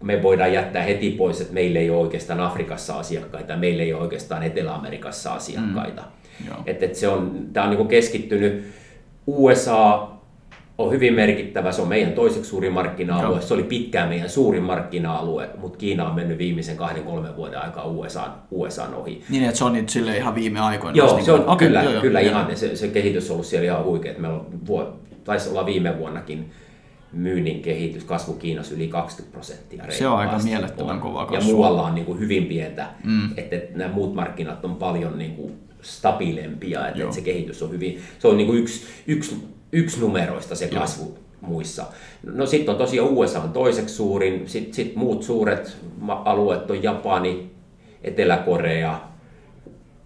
me 0.03 0.23
voidaan 0.23 0.53
jättää 0.53 0.83
heti 0.83 1.11
pois, 1.11 1.41
että 1.41 1.55
meillä 1.55 1.79
ei 1.79 1.91
ole 1.91 2.01
oikeastaan 2.01 2.41
Afrikassa 2.41 2.99
asiakkaita, 2.99 3.57
meillä 3.57 3.83
ei 3.83 3.93
ole 3.93 4.03
oikeastaan 4.03 4.43
Etelä-Amerikassa 4.43 5.35
asiakkaita. 5.35 6.03
Mm. 6.03 6.47
Joo. 6.47 6.57
Et, 6.67 6.83
et 6.83 6.95
se 6.95 7.09
on, 7.09 7.49
tämä 7.53 7.65
on 7.65 7.71
niin 7.71 7.79
kuin 7.79 7.89
keskittynyt, 7.89 8.65
USA 9.27 10.09
on 10.79 10.93
hyvin 10.93 11.15
merkittävä, 11.15 11.73
se 11.73 11.83
on 11.83 11.89
meidän 11.89 12.13
toiseksi 12.13 12.51
suurin 12.51 12.73
markkina-alue, 12.73 13.41
se 13.41 13.55
oli 13.55 13.63
pitkään 13.63 14.09
meidän 14.09 14.29
suurin 14.31 14.63
markkina-alue, 14.63 15.49
mutta 15.59 15.79
Kiina 15.79 16.09
on 16.09 16.15
mennyt 16.15 16.39
viimeisen 16.39 16.77
kahden, 16.77 17.03
kolmen 17.03 17.37
vuoden 17.37 17.59
aikaa 17.63 17.85
USA, 17.87 18.29
USA 18.51 18.89
ohi. 18.97 19.23
Niin, 19.29 19.45
että 19.45 19.59
se 19.59 19.65
on 19.65 19.73
nyt 19.73 19.89
sille 19.89 20.17
ihan 20.17 20.35
viime 20.35 20.61
aikoina. 20.61 20.97
Joo, 20.97 21.15
niin 21.17 21.25
se 21.25 21.33
on 21.33 21.41
kuin- 21.41 21.49
okei, 21.53 21.69
kyllä, 21.69 21.83
joo, 21.83 21.93
joo, 21.93 22.03
kyllä 22.03 22.21
joo. 22.21 22.31
ihan, 22.31 22.57
se, 22.57 22.77
se 22.77 22.89
kehitys 22.89 23.31
on 23.31 23.35
ollut 23.35 23.47
siellä 23.47 23.65
ihan 23.67 23.85
huikea, 23.85 24.11
että 24.11 24.23
meillä 24.23 24.39
on, 24.39 24.47
vuo, 24.67 24.97
taisi 25.25 25.49
olla 25.51 25.67
viime 25.67 25.99
vuonnakin 25.99 26.51
myynnin 27.13 27.63
kehitys, 27.63 28.05
kasvu 28.05 28.33
Kiinassa 28.33 28.75
yli 28.75 28.89
20 28.89 29.33
prosenttia. 29.33 29.85
Se 29.89 30.07
on 30.09 30.19
aika 30.19 30.39
mielettömän 30.45 30.95
On. 30.95 31.01
kova 31.01 31.21
Ja 31.21 31.27
kasvu. 31.27 31.51
muualla 31.51 31.83
on 31.83 31.95
niin 31.95 32.05
kuin 32.05 32.19
hyvin 32.21 32.47
pientä, 32.47 32.87
Mm. 33.05 33.29
että, 33.37 33.57
että 33.57 33.79
nämä 33.79 33.95
muut 33.95 34.15
markkinat 34.15 34.65
on 34.65 34.77
paljon 34.77 35.19
niin 35.19 35.35
kuin 35.37 35.53
stabiilempia, 35.83 36.89
että, 36.89 37.03
että 37.03 37.15
se 37.15 37.21
kehitys 37.21 37.63
on 37.63 37.71
hyvin, 37.71 38.01
se 38.19 38.29
on 38.29 38.37
niin 38.37 38.47
kuin 38.47 38.59
yksi, 38.59 38.87
yksi, 39.07 39.37
yksi 39.73 40.01
numeroista 40.01 40.55
se 40.55 40.69
Joo. 40.73 40.81
kasvu 40.81 41.19
muissa. 41.41 41.85
No 42.23 42.47
sitten 42.47 42.73
on 42.73 42.79
tosiaan 42.79 43.09
USA 43.09 43.41
on 43.41 43.53
toiseksi 43.53 43.95
suurin, 43.95 44.49
sitten 44.49 44.75
sit 44.75 44.97
muut 44.97 45.23
suuret 45.23 45.77
alueet 46.09 46.71
on 46.71 46.83
Japani, 46.83 47.51
Etelä-Korea, 48.03 49.01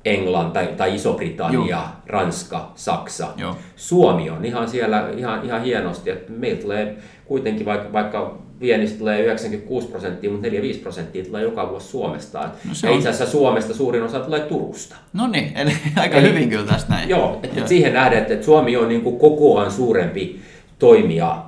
Englanti 0.04 0.52
tai, 0.52 0.66
tai 0.76 0.95
Iso-Britannia, 0.95 1.76
Joo. 1.76 1.83
Ranska, 2.07 2.73
Saksa. 2.75 3.28
Joo. 3.37 3.57
Suomi 3.76 4.31
on 4.31 4.45
ihan 4.45 4.69
siellä 4.69 5.09
ihan, 5.16 5.45
ihan 5.45 5.62
hienosti, 5.62 6.11
että 6.11 6.33
meillä 6.33 6.62
tulee 6.62 6.97
kuitenkin, 7.25 7.66
vaikka, 7.66 7.92
vaikka 7.92 8.38
viennistä 8.62 8.99
tulee 8.99 9.21
96 9.21 9.88
prosenttia, 9.88 10.31
mutta 10.31 10.49
4-5 10.49 10.78
prosenttia 10.83 11.25
tulee 11.25 11.42
joka 11.42 11.71
vuosi 11.71 11.88
Suomesta. 11.88 12.40
No 12.40 12.73
ja 12.83 12.90
on... 12.90 12.97
itse 12.97 13.09
asiassa 13.09 13.33
Suomesta 13.33 13.75
suurin 13.75 14.02
osa 14.02 14.21
tulee 14.21 14.40
Turusta. 14.40 14.97
No 15.12 15.26
niin, 15.26 15.52
eli 15.57 15.73
aika 15.97 16.16
eli, 16.16 16.28
hyvin 16.28 16.49
kyllä 16.49 16.66
tästä 16.66 16.92
näin. 16.92 17.09
Joo, 17.09 17.40
että 17.42 17.59
joo. 17.59 17.69
siihen 17.69 17.95
nähdään, 17.95 18.23
että 18.23 18.45
Suomi 18.45 18.76
on 18.76 18.88
niin 18.88 19.00
kuin 19.00 19.19
kokoaan 19.19 19.71
suurempi 19.71 20.40
toimija 20.78 21.45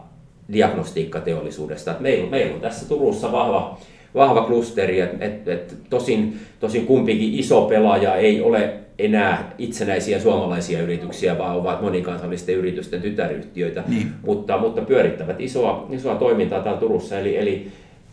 diagnostiikkateollisuudesta. 0.52 1.94
Meillä, 2.00 2.30
meillä 2.30 2.54
on 2.54 2.60
tässä 2.60 2.88
Turussa 2.88 3.32
vahva, 3.32 3.78
vahva 4.14 4.42
klusteri, 4.42 5.00
että 5.00 5.24
et, 5.24 5.48
et, 5.48 5.76
tosin, 5.90 6.38
tosin 6.60 6.86
kumpikin 6.86 7.34
iso 7.34 7.62
pelaaja 7.62 8.16
ei 8.16 8.40
ole 8.40 8.74
enää 8.98 9.54
itsenäisiä 9.58 10.20
suomalaisia 10.20 10.82
yrityksiä, 10.82 11.38
vaan 11.38 11.56
ovat 11.56 11.82
monikansallisten 11.82 12.54
yritysten 12.54 13.02
tytäryhtiöitä, 13.02 13.84
niin. 13.88 14.12
mutta, 14.26 14.58
mutta 14.58 14.82
pyörittävät 14.82 15.40
isoa, 15.40 15.86
isoa 15.90 16.14
toimintaa 16.14 16.60
täällä 16.60 16.80
Turussa. 16.80 17.18
Eli, 17.18 17.36
eli 17.36 17.68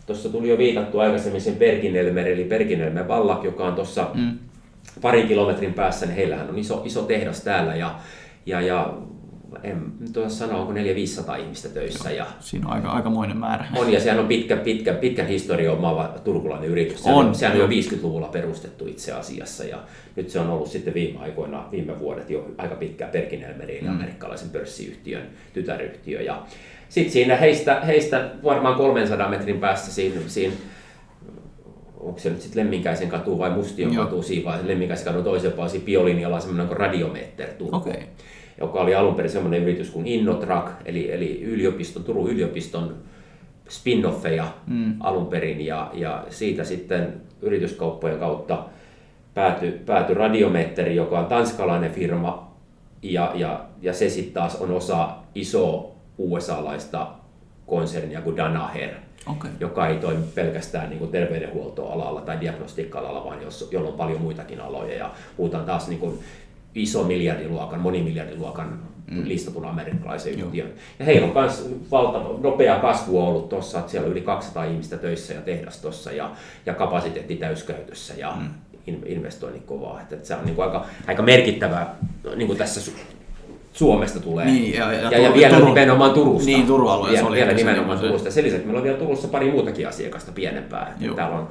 tuossa 0.06 0.28
tuli 0.28 0.48
jo 0.48 0.58
viitattu 0.58 0.98
aikaisemmin 0.98 1.40
sen 1.40 1.56
Berginelmer, 1.56 2.28
eli 2.28 2.44
Berginelmer 2.44 3.08
Vallak, 3.08 3.44
joka 3.44 3.66
on 3.66 3.74
tuossa 3.74 4.06
mm. 4.14 4.38
parin 5.02 5.28
kilometrin 5.28 5.74
päässä, 5.74 6.06
niin 6.06 6.16
heillähän 6.16 6.48
on 6.48 6.58
iso, 6.58 6.82
iso 6.84 7.02
tehdas 7.02 7.44
täällä 7.44 7.74
ja, 7.74 7.94
ja, 8.46 8.60
ja 8.60 8.94
en 9.64 9.92
osaa 10.16 10.28
sanoa, 10.28 10.60
onko 10.60 10.72
400-500 10.72 11.40
ihmistä 11.40 11.68
töissä. 11.68 12.10
Ja 12.10 12.26
Siinä 12.40 12.66
on 12.66 12.72
aika, 12.72 12.88
aikamoinen 12.88 13.36
määrä. 13.36 13.64
On, 13.76 13.92
ja 13.92 14.00
sehän 14.00 14.18
on 14.18 14.26
pitkä, 14.26 14.56
pitkä, 14.56 14.94
pitkän 14.94 15.26
historian 15.26 15.76
omaava 15.76 16.14
turkulainen 16.24 16.70
yritys. 16.70 17.02
Sehän 17.02 17.18
on, 17.18 17.34
sehän 17.34 17.54
on 17.54 17.60
jo 17.60 17.82
50-luvulla 17.82 18.28
perustettu 18.28 18.86
itse 18.86 19.12
asiassa, 19.12 19.64
ja 19.64 19.78
nyt 20.16 20.30
se 20.30 20.40
on 20.40 20.50
ollut 20.50 20.68
sitten 20.68 20.94
viime 20.94 21.18
aikoina, 21.18 21.68
viime 21.70 21.98
vuodet 21.98 22.30
jo 22.30 22.50
aika 22.58 22.74
pitkään 22.74 23.10
Perkinelmerin, 23.10 23.84
mm. 23.84 23.90
amerikkalaisen 23.90 24.50
pörssiyhtiön 24.50 25.26
tytäryhtiö. 25.52 26.20
Ja 26.20 26.42
sitten 26.88 27.12
siinä 27.12 27.36
heistä, 27.36 27.80
heistä 27.80 28.30
varmaan 28.44 28.74
300 28.74 29.28
metrin 29.28 29.58
päässä 29.58 29.92
siinä, 29.92 30.20
siinä 30.26 30.54
onko 32.00 32.18
se 32.18 32.30
nyt 32.30 32.40
sitten 32.40 32.64
Lemminkäisen 32.64 33.08
katu 33.08 33.38
vai 33.38 33.50
Mustion 33.50 33.96
katu 33.96 34.22
siinä, 34.22 34.44
vai 34.44 34.58
Lemminkäisen 34.62 35.06
kadun 35.06 35.24
toisen 35.24 35.52
puolella 35.52 35.72
siinä 35.72 35.84
biolinjalla 35.84 36.36
on 36.36 36.42
semmoinen 36.42 36.66
kuin 36.66 36.76
radiometer 36.76 37.48
Okay 37.72 38.02
joka 38.60 38.80
oli 38.80 38.94
alun 38.94 39.14
perin 39.14 39.30
semmoinen 39.30 39.62
yritys 39.62 39.90
kuin 39.90 40.06
Innotrak, 40.06 40.70
eli, 40.84 41.12
eli 41.12 41.42
yliopiston, 41.42 42.04
Turun 42.04 42.30
yliopiston 42.30 42.96
spin-offeja 43.68 44.44
mm. 44.66 44.94
alun 45.00 45.26
perin, 45.26 45.66
ja, 45.66 45.90
ja 45.94 46.26
siitä 46.28 46.64
sitten 46.64 47.20
yrityskauppojen 47.42 48.18
kautta 48.18 48.64
päätyi 49.34 49.72
pääty 49.72 50.14
Radiometeri, 50.14 50.96
joka 50.96 51.18
on 51.18 51.26
tanskalainen 51.26 51.92
firma, 51.92 52.52
ja, 53.02 53.32
ja, 53.34 53.64
ja 53.82 53.92
se 53.92 54.08
sitten 54.08 54.34
taas 54.34 54.56
on 54.56 54.70
osa 54.70 55.08
iso 55.34 55.94
USA-laista 56.18 57.06
konsernia 57.66 58.20
kuin 58.20 58.36
Danaher, 58.36 58.90
okay. 59.26 59.50
joka 59.60 59.86
ei 59.86 59.96
toimi 59.96 60.24
pelkästään 60.34 60.88
niin 60.88 60.98
kuin 60.98 61.10
terveydenhuoltoalalla 61.10 62.20
tai 62.20 62.40
diagnostiikka-alalla, 62.40 63.24
vaan 63.24 63.42
jos, 63.42 63.68
jolla 63.72 63.88
on 63.88 63.96
paljon 63.96 64.20
muitakin 64.20 64.60
aloja. 64.60 64.94
Ja 64.94 65.10
puhutaan 65.36 65.64
taas 65.64 65.88
niin 65.88 66.00
kuin 66.00 66.18
iso 66.74 67.04
miljardiluokan, 67.04 67.80
monimiljardiluokan 67.80 68.78
mm. 69.10 69.22
listatun 69.28 69.64
amerikkalaisen 69.64 70.40
yhtiön. 70.40 70.72
Ja 70.98 71.04
heillä 71.04 71.26
on 71.26 71.32
myös 71.34 71.70
valtava, 71.90 72.38
nopea 72.42 72.78
kasvu 72.78 73.20
ollut 73.20 73.48
tuossa, 73.48 73.78
että 73.78 73.90
siellä 73.90 74.06
on 74.06 74.12
yli 74.12 74.20
200 74.20 74.64
ihmistä 74.64 74.96
töissä 74.96 75.34
ja 75.34 75.40
tehdas 75.40 75.78
tuossa 75.78 76.12
ja, 76.12 76.30
ja 76.66 76.74
kapasiteetti 76.74 77.36
täyskäytössä 77.36 78.14
ja 78.16 78.34
mm. 78.40 78.94
investoinnit 79.06 79.64
kovaa. 79.64 80.00
Että, 80.00 80.14
että 80.14 80.28
se 80.28 80.34
on 80.34 80.44
niin 80.44 80.54
kuin 80.54 80.66
aika, 80.66 80.86
aika 81.06 81.22
merkittävää 81.22 81.94
niin 82.36 82.46
kuin 82.46 82.58
tässä 82.58 82.92
Suomesta 83.72 84.20
tulee. 84.20 84.46
Niin, 84.46 84.74
ja, 84.74 84.92
ja, 84.92 85.10
ja, 85.10 85.18
ja 85.18 85.34
vielä 85.34 85.56
Turun, 85.56 85.74
nimenomaan 85.74 86.10
Turusta. 86.10 86.46
Niin, 86.46 86.66
Turun 86.66 86.92
alueessa 86.92 87.26
oli. 87.26 87.36
Vielä 87.36 87.52
nimenomaan 87.52 87.98
se. 87.98 88.06
Turusta. 88.06 88.30
Sen 88.30 88.44
lisäksi 88.44 88.66
meillä 88.66 88.78
on 88.78 88.84
vielä 88.84 88.98
Turussa 88.98 89.28
pari 89.28 89.50
muutakin 89.50 89.88
asiakasta 89.88 90.32
pienempää. 90.32 90.96
Täällä 91.16 91.36
on 91.36 91.48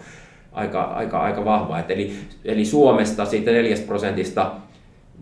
aika, 0.52 0.84
aika, 0.84 1.20
aika 1.20 1.46
vahva. 1.46 1.80
Et 1.80 1.92
eli, 1.92 2.14
eli 2.46 2.66
Suomesta 2.66 3.26
siitä 3.26 3.52
4 3.52 3.78
prosentista 3.88 4.52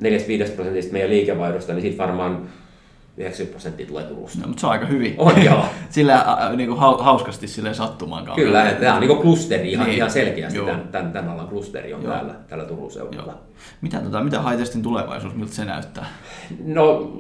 4-5 0.02 0.52
prosentista 0.56 0.94
meidän 0.94 1.10
liikevaihdosta, 1.10 1.74
niin 1.74 1.82
siitä 1.82 1.98
varmaan 1.98 2.50
90 3.20 3.52
prosenttia 3.52 3.88
tulee 3.88 4.04
Turusta. 4.04 4.40
No, 4.42 4.48
mutta 4.48 4.62
se 4.62 4.68
on 4.68 4.72
aika 4.72 4.86
hyvin. 4.86 5.16
On 5.18 5.44
joo. 5.44 5.66
Sillä 5.90 6.26
niin 6.56 6.70
kuin 6.70 6.80
hauskasti 6.80 7.48
silleen 7.48 7.76
sattumaan 7.76 8.26
kautta. 8.26 8.42
Kyllä, 8.42 8.70
että 8.70 8.82
tämä 8.82 8.94
on 8.94 9.00
niin 9.00 9.08
kuin 9.08 9.22
klusteri 9.22 9.72
ihan, 9.72 9.88
niin. 9.88 9.98
ihan 9.98 10.12
selkeästi. 10.12 10.60
Tämän, 10.60 10.88
tämän, 10.92 11.12
tämän 11.12 11.30
alan 11.30 11.48
klusteri 11.48 11.94
on 11.94 12.04
joo. 12.04 12.14
täällä, 12.14 12.34
täällä 12.48 12.66
Turun 12.66 12.92
seudulla. 12.92 13.38
Mitä, 13.82 14.00
tota, 14.00 14.24
mitä 14.24 14.42
Haitestin 14.42 14.82
tulevaisuus, 14.82 15.36
miltä 15.36 15.54
se 15.54 15.66
näyttää? 15.66 16.06
No, 16.66 17.14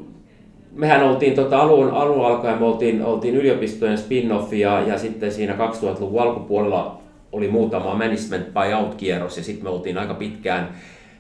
mehän 0.71 1.03
oltiin 1.03 1.35
tota, 1.35 1.59
alun, 1.59 1.91
alun 1.91 2.25
alkaen, 2.25 2.59
me 2.59 2.65
oltiin, 2.65 3.05
oltiin 3.05 3.35
yliopistojen 3.35 3.97
spin-off 3.97 4.53
ja, 4.53 4.81
ja 4.81 4.97
sitten 4.97 5.31
siinä 5.31 5.53
2000-luvun 5.53 6.21
alkupuolella 6.21 7.01
oli 7.31 7.47
muutama 7.47 7.93
management 7.93 8.53
buyout-kierros 8.53 9.37
ja 9.37 9.43
sitten 9.43 9.63
me 9.63 9.69
oltiin 9.69 9.97
aika 9.97 10.13
pitkään, 10.13 10.69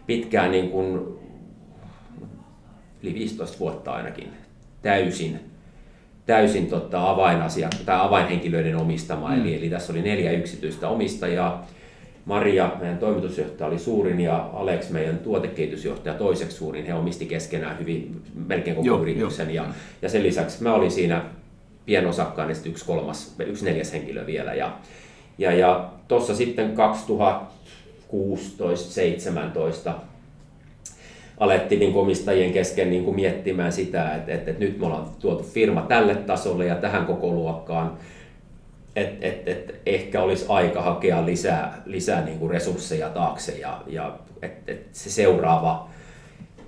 pitkään 0.05 0.51
niin 0.51 0.69
kuin 0.69 0.99
yli 3.03 3.13
15 3.13 3.59
vuotta 3.59 3.91
ainakin 3.91 4.33
täysin, 4.81 5.39
täysin 6.25 6.67
tota 6.67 7.09
avainasia, 7.09 7.69
tai 7.85 7.99
avainhenkilöiden 7.99 8.75
omistama. 8.75 9.29
Mm. 9.29 9.41
Eli, 9.41 9.55
eli 9.55 9.69
tässä 9.69 9.93
oli 9.93 10.01
neljä 10.01 10.31
yksityistä 10.31 10.89
omistajaa. 10.89 11.67
Maria, 12.25 12.71
meidän 12.79 12.97
toimitusjohtaja, 12.97 13.67
oli 13.67 13.79
suurin 13.79 14.19
ja 14.19 14.49
Alex, 14.53 14.89
meidän 14.89 15.17
tuotekehitysjohtaja, 15.17 16.15
toiseksi 16.15 16.57
suurin. 16.57 16.85
He 16.85 16.93
omisti 16.93 17.25
keskenään 17.25 17.79
hyvin 17.79 18.21
melkein 18.47 18.75
koko 18.75 18.87
Joo, 18.87 19.01
yrityksen. 19.01 19.53
Jo. 19.53 19.63
Ja, 19.63 19.69
ja 20.01 20.09
sen 20.09 20.23
lisäksi 20.23 20.63
mä 20.63 20.73
olin 20.73 20.91
siinä 20.91 21.25
pienosakkaan 21.85 22.49
ja 22.49 22.55
sitten 22.55 22.71
yksi 22.71 22.85
kolmas, 22.85 23.35
yksi 23.39 23.65
neljäs 23.65 23.93
henkilö 23.93 24.25
vielä. 24.25 24.53
Ja, 24.53 24.77
ja, 25.37 25.51
ja 25.51 25.89
tuossa 26.07 26.35
sitten 26.35 26.73
2016-2017 29.87 29.91
alettiin 31.39 31.79
niin 31.79 31.95
omistajien 31.95 32.53
kesken 32.53 32.89
niin 32.89 33.03
kuin 33.03 33.15
miettimään 33.15 33.73
sitä, 33.73 34.15
että, 34.15 34.33
että, 34.33 34.51
että 34.51 34.63
nyt 34.63 34.79
me 34.79 34.85
ollaan 34.85 35.05
tuotu 35.19 35.43
firma 35.43 35.81
tälle 35.81 36.15
tasolle 36.15 36.65
ja 36.65 36.75
tähän 36.75 37.05
koko 37.05 37.31
luokkaan, 37.31 37.97
että 38.95 39.27
että 39.27 39.51
että 39.51 39.73
ehkä 39.85 40.21
olisi 40.21 40.45
aika 40.49 40.81
hakea 40.81 41.25
lisää, 41.25 41.81
lisää 41.85 42.25
niin 42.25 42.39
kuin 42.39 42.51
resursseja 42.51 43.09
taakse 43.09 43.57
ja, 43.57 43.81
ja 43.87 44.17
että 44.41 44.71
että 44.71 44.89
se 44.91 45.09
seuraava 45.09 45.89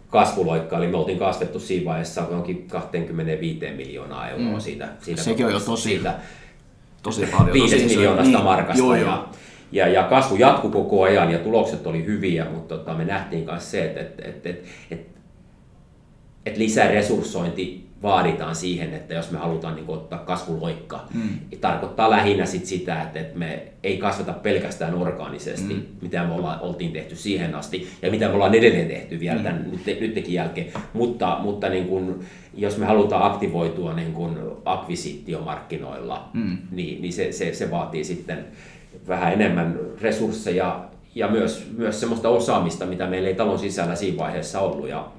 kasvuloikka, 0.09 0.77
eli 0.77 0.87
me 0.87 0.97
oltiin 0.97 1.19
kasvettu 1.19 1.59
siinä 1.59 1.85
vaiheessa 1.85 2.21
johonkin 2.21 2.67
25 2.67 3.71
miljoonaa 3.71 4.29
euroa 4.29 4.53
mm. 4.53 4.59
siitä, 4.59 4.87
siitä, 4.99 5.21
Sekin 5.21 5.45
on 5.45 5.51
jo 5.51 5.59
tosi, 5.59 5.83
siitä 5.83 6.13
tosi 7.03 7.25
paljon. 7.25 7.53
Viides 7.53 7.85
miljoonasta 7.85 8.37
niin, 8.37 8.43
markasta. 8.43 8.83
Joo, 8.83 8.95
joo. 8.95 9.09
Ja, 9.09 9.27
ja, 9.71 9.87
ja 9.87 10.03
kasvu 10.03 10.35
jatkui 10.35 10.71
koko 10.71 11.03
ajan 11.03 11.31
ja 11.31 11.39
tulokset 11.39 11.87
oli 11.87 12.05
hyviä, 12.05 12.45
mutta 12.45 12.77
tota, 12.77 12.93
me 12.93 13.05
nähtiin 13.05 13.45
myös 13.45 13.71
se, 13.71 13.85
että, 13.85 14.01
että, 14.01 14.23
että, 14.23 14.49
että, 14.49 14.69
että, 14.91 15.19
että 16.45 16.59
lisäresurssointi 16.59 17.91
vaaditaan 18.03 18.55
siihen, 18.55 18.93
että 18.93 19.13
jos 19.13 19.31
me 19.31 19.37
halutaan 19.37 19.75
niin 19.75 19.85
kuin, 19.85 19.97
ottaa 19.97 20.19
kasvuloikka, 20.19 21.07
mm. 21.13 21.29
niin 21.51 21.61
tarkoittaa 21.61 22.09
lähinnä 22.09 22.45
sit 22.45 22.65
sitä, 22.65 23.01
että, 23.01 23.19
että 23.19 23.39
me 23.39 23.63
ei 23.83 23.97
kasvata 23.97 24.33
pelkästään 24.33 24.95
orgaanisesti, 24.95 25.73
mm. 25.73 25.81
mitä 26.01 26.23
me 26.23 26.33
ollaan, 26.33 26.61
oltiin 26.61 26.91
tehty 26.91 27.15
siihen 27.15 27.55
asti 27.55 27.87
ja 28.01 28.11
mitä 28.11 28.27
me 28.27 28.33
ollaan 28.33 28.55
edelleen 28.55 28.87
tehty 28.87 29.19
vielä 29.19 29.37
mm. 29.37 29.43
tämän 29.43 29.71
nyt, 29.71 30.01
nytkin 30.01 30.33
jälkeen. 30.33 30.67
Mutta, 30.93 31.37
mutta 31.41 31.69
niin 31.69 31.85
kuin, 31.85 32.25
jos 32.53 32.77
me 32.77 32.85
halutaan 32.85 33.23
aktivoitua 33.23 33.93
niin 33.93 34.13
kuin 34.13 34.37
akvisitiomarkkinoilla, 34.65 36.29
mm. 36.33 36.57
niin, 36.71 37.01
niin 37.01 37.13
se, 37.13 37.31
se, 37.31 37.53
se 37.53 37.71
vaatii 37.71 38.03
sitten 38.03 38.45
vähän 39.07 39.33
enemmän 39.33 39.79
resursseja 40.01 40.85
ja 41.15 41.27
myös, 41.27 41.71
myös 41.77 41.99
semmoista 41.99 42.29
osaamista, 42.29 42.85
mitä 42.85 43.07
meillä 43.07 43.29
ei 43.29 43.35
talon 43.35 43.59
sisällä 43.59 43.95
siinä 43.95 44.17
vaiheessa 44.17 44.59
ollut. 44.59 44.89
Ja, 44.89 45.11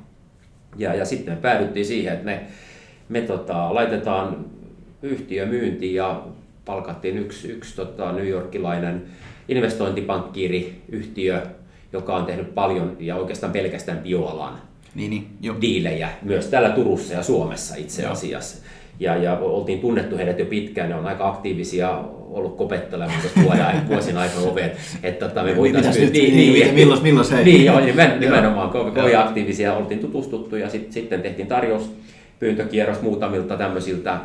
ja, 0.76 0.94
ja 0.94 1.04
sitten 1.04 1.34
me 1.34 1.40
päädyttiin 1.40 1.86
siihen, 1.86 2.12
että 2.12 2.24
me, 2.24 2.46
me 3.08 3.20
tota, 3.20 3.74
laitetaan 3.74 4.44
yhtiö 5.02 5.46
myyntiin 5.46 5.94
ja 5.94 6.22
palkattiin 6.64 7.18
yksi, 7.18 7.48
yksi 7.48 7.76
tota, 7.76 8.12
New 8.12 8.28
Yorkilainen 8.28 9.02
investointipankkiiri-yhtiö, 9.48 11.42
joka 11.92 12.16
on 12.16 12.26
tehnyt 12.26 12.54
paljon 12.54 12.96
ja 13.00 13.16
oikeastaan 13.16 13.52
pelkästään 13.52 13.98
bioalan 13.98 14.72
niin, 14.94 15.10
niin, 15.10 15.26
jo. 15.40 15.56
diilejä 15.60 16.08
myös 16.22 16.46
täällä 16.46 16.70
Turussa 16.70 17.14
ja 17.14 17.22
Suomessa 17.22 17.74
itse 17.74 18.06
asiassa. 18.06 18.62
Ja, 19.00 19.16
ja 19.16 19.38
oltiin 19.38 19.80
tunnettu 19.80 20.16
heidät 20.16 20.38
jo 20.38 20.44
pitkään, 20.44 20.88
ne 20.88 20.94
on 20.94 21.06
aika 21.06 21.28
aktiivisia 21.28 22.04
ollut 22.30 22.56
kopettelemassa 22.56 23.28
vuoden, 23.44 23.88
vuosien 23.88 24.16
aikana 24.16 24.46
ovet, 24.46 24.76
että 25.02 25.28
tota, 25.28 25.42
me 25.42 25.56
voitaisiin... 25.56 26.12
Niin, 26.12 26.36
niin, 26.36 26.52
niin, 26.52 26.74
milloin, 26.74 27.02
milloin 27.02 27.26
se? 27.26 27.44
Niin, 27.44 27.64
joo, 27.64 27.80
nimen, 27.80 28.20
nimenomaan 28.20 28.70
kovin, 28.70 28.94
kovin 28.94 29.18
aktiivisia 29.18 29.74
oltiin 29.74 30.00
tutustuttu 30.00 30.56
ja 30.56 30.70
sit, 30.70 30.92
sitten 30.92 31.22
tehtiin 31.22 31.48
tarjous, 31.48 31.92
pyyntökierros 32.38 33.02
muutamilta 33.02 33.56
tämmöisiltä 33.56 34.18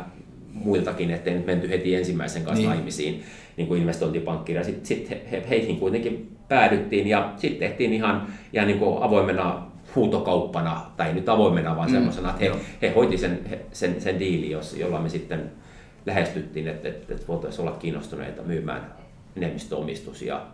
muiltakin, 0.52 1.10
ettei 1.10 1.34
nyt 1.34 1.46
menty 1.46 1.68
heti 1.68 1.94
ensimmäisen 1.94 2.42
kanssa 2.42 2.58
Niin. 2.60 2.70
niin. 2.70 2.76
naimisiin 2.76 3.22
niin 3.56 3.68
kuin 3.68 3.80
investointipankkiin. 3.80 4.64
Sitten 4.64 4.86
sit 4.86 5.10
he, 5.10 5.20
he, 5.30 5.42
heihin 5.50 5.76
kuitenkin 5.76 6.36
päädyttiin 6.48 7.06
ja 7.06 7.32
sitten 7.36 7.68
tehtiin 7.68 7.92
ihan, 7.92 8.26
ihan 8.52 8.66
niin 8.66 8.78
kuin 8.78 9.02
avoimena 9.02 9.67
huutokauppana, 9.94 10.86
tai 10.96 11.12
nyt 11.12 11.28
avoimena, 11.28 11.76
vaan 11.76 11.88
Mm, 11.88 11.92
mm, 11.92 11.96
semmoisena, 11.98 12.30
että 12.30 12.44
he, 12.44 12.52
he 12.82 12.92
hoiti 12.94 13.18
sen, 13.18 13.40
sen, 13.72 14.00
sen 14.00 14.18
diili, 14.18 14.56
jolla 14.76 15.00
me 15.00 15.08
sitten 15.08 15.50
lähestyttiin, 16.06 16.68
että, 16.68 16.88
että, 16.88 17.14
että 17.14 17.26
voitaisiin 17.28 17.68
olla 17.68 17.76
kiinnostuneita 17.78 18.42
myymään 18.42 18.94
enemmistöomistus. 19.36 20.22
Ja, 20.22 20.46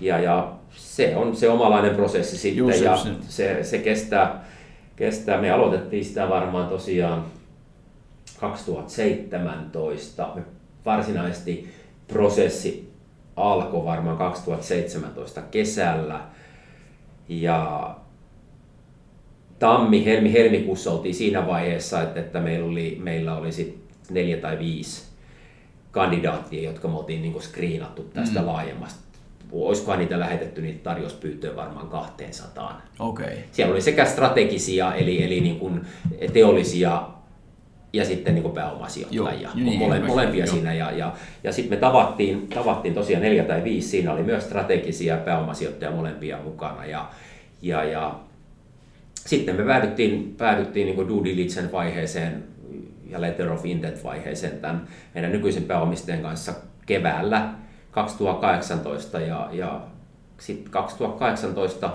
ja, 0.00 0.18
ja 0.20 0.52
se 0.70 1.16
on 1.16 1.36
se 1.36 1.48
omalainen 1.48 1.94
prosessi 1.94 2.36
sitten, 2.38 2.58
Juu, 2.58 2.72
se- 2.72 2.84
ja 2.84 2.96
se- 2.96 3.10
se, 3.28 3.58
se 3.64 3.78
kestää, 3.78 4.44
kestää, 4.96 5.40
me 5.40 5.50
aloitettiin 5.50 6.04
sitä 6.04 6.28
varmaan 6.28 6.68
tosiaan 6.68 7.24
2017, 8.40 10.28
me 10.34 10.42
varsinaisesti 10.86 11.68
prosessi 12.08 12.92
alkoi 13.36 13.84
varmaan 13.84 14.16
2017 14.16 15.42
kesällä, 15.42 16.20
ja 17.28 17.90
tammi, 19.58 20.04
helmi, 20.04 20.32
helmikuussa 20.32 20.90
oltiin 20.90 21.14
siinä 21.14 21.46
vaiheessa, 21.46 22.02
että, 22.02 22.20
että 22.20 22.40
meillä 22.40 22.66
oli, 22.66 22.98
meillä 23.02 23.36
oli 23.36 23.52
sit 23.52 23.78
neljä 24.10 24.36
tai 24.36 24.58
viisi 24.58 25.02
kandidaattia, 25.90 26.70
jotka 26.70 26.88
me 26.88 26.96
oltiin 26.96 27.22
niin 27.22 27.42
screenattu 27.42 28.02
tästä 28.02 28.40
mm. 28.40 28.46
laajemmasta. 28.46 29.04
Olisikohan 29.52 29.98
niitä 29.98 30.18
lähetetty 30.18 30.62
niitä 30.62 30.82
tarjouspyyntöjä 30.82 31.56
varmaan 31.56 31.88
200. 31.88 32.82
Okei. 32.98 33.26
Okay. 33.26 33.36
Siellä 33.52 33.72
oli 33.72 33.80
sekä 33.80 34.04
strategisia, 34.04 34.94
eli, 34.94 35.24
eli 35.24 35.40
niin 35.40 35.58
kuin 35.58 35.80
teollisia 36.32 37.02
ja 37.92 38.04
sitten 38.04 38.34
niin 38.34 38.42
kuin 38.42 38.54
pääomasijoittajia, 38.54 39.40
Joo, 39.40 39.64
niin, 39.64 39.78
Mole, 39.78 39.96
joo. 39.98 40.06
molempia 40.06 40.44
Joo. 40.44 40.54
siinä. 40.54 40.74
Ja, 40.74 40.90
ja, 40.90 41.12
ja 41.44 41.52
sitten 41.52 41.78
me 41.78 41.80
tavattiin, 41.80 42.48
tavattiin 42.48 42.94
tosiaan 42.94 43.22
neljä 43.22 43.44
tai 43.44 43.64
viisi, 43.64 43.88
siinä 43.88 44.12
oli 44.12 44.22
myös 44.22 44.44
strategisia 44.44 45.16
pääomasijoittajia 45.16 45.96
molempia 45.96 46.38
mukana. 46.44 46.86
Ja, 46.86 47.10
ja, 47.62 47.84
ja 47.84 48.14
sitten 49.26 49.56
me 49.56 49.62
päädyttiin, 49.64 50.34
päädyttiin 50.38 50.86
niin 50.86 51.08
due 51.08 51.24
diligence 51.24 51.72
vaiheeseen 51.72 52.44
ja 53.10 53.20
letter 53.20 53.52
of 53.52 53.66
intent 53.66 54.04
vaiheeseen 54.04 54.58
tämän 54.58 54.86
meidän 55.14 55.32
nykyisen 55.32 55.62
pääomistajan 55.62 56.22
kanssa 56.22 56.54
keväällä 56.86 57.48
2018 57.90 59.20
ja, 59.20 59.48
ja 59.52 59.80
sitten 60.38 60.70
2018, 60.70 61.90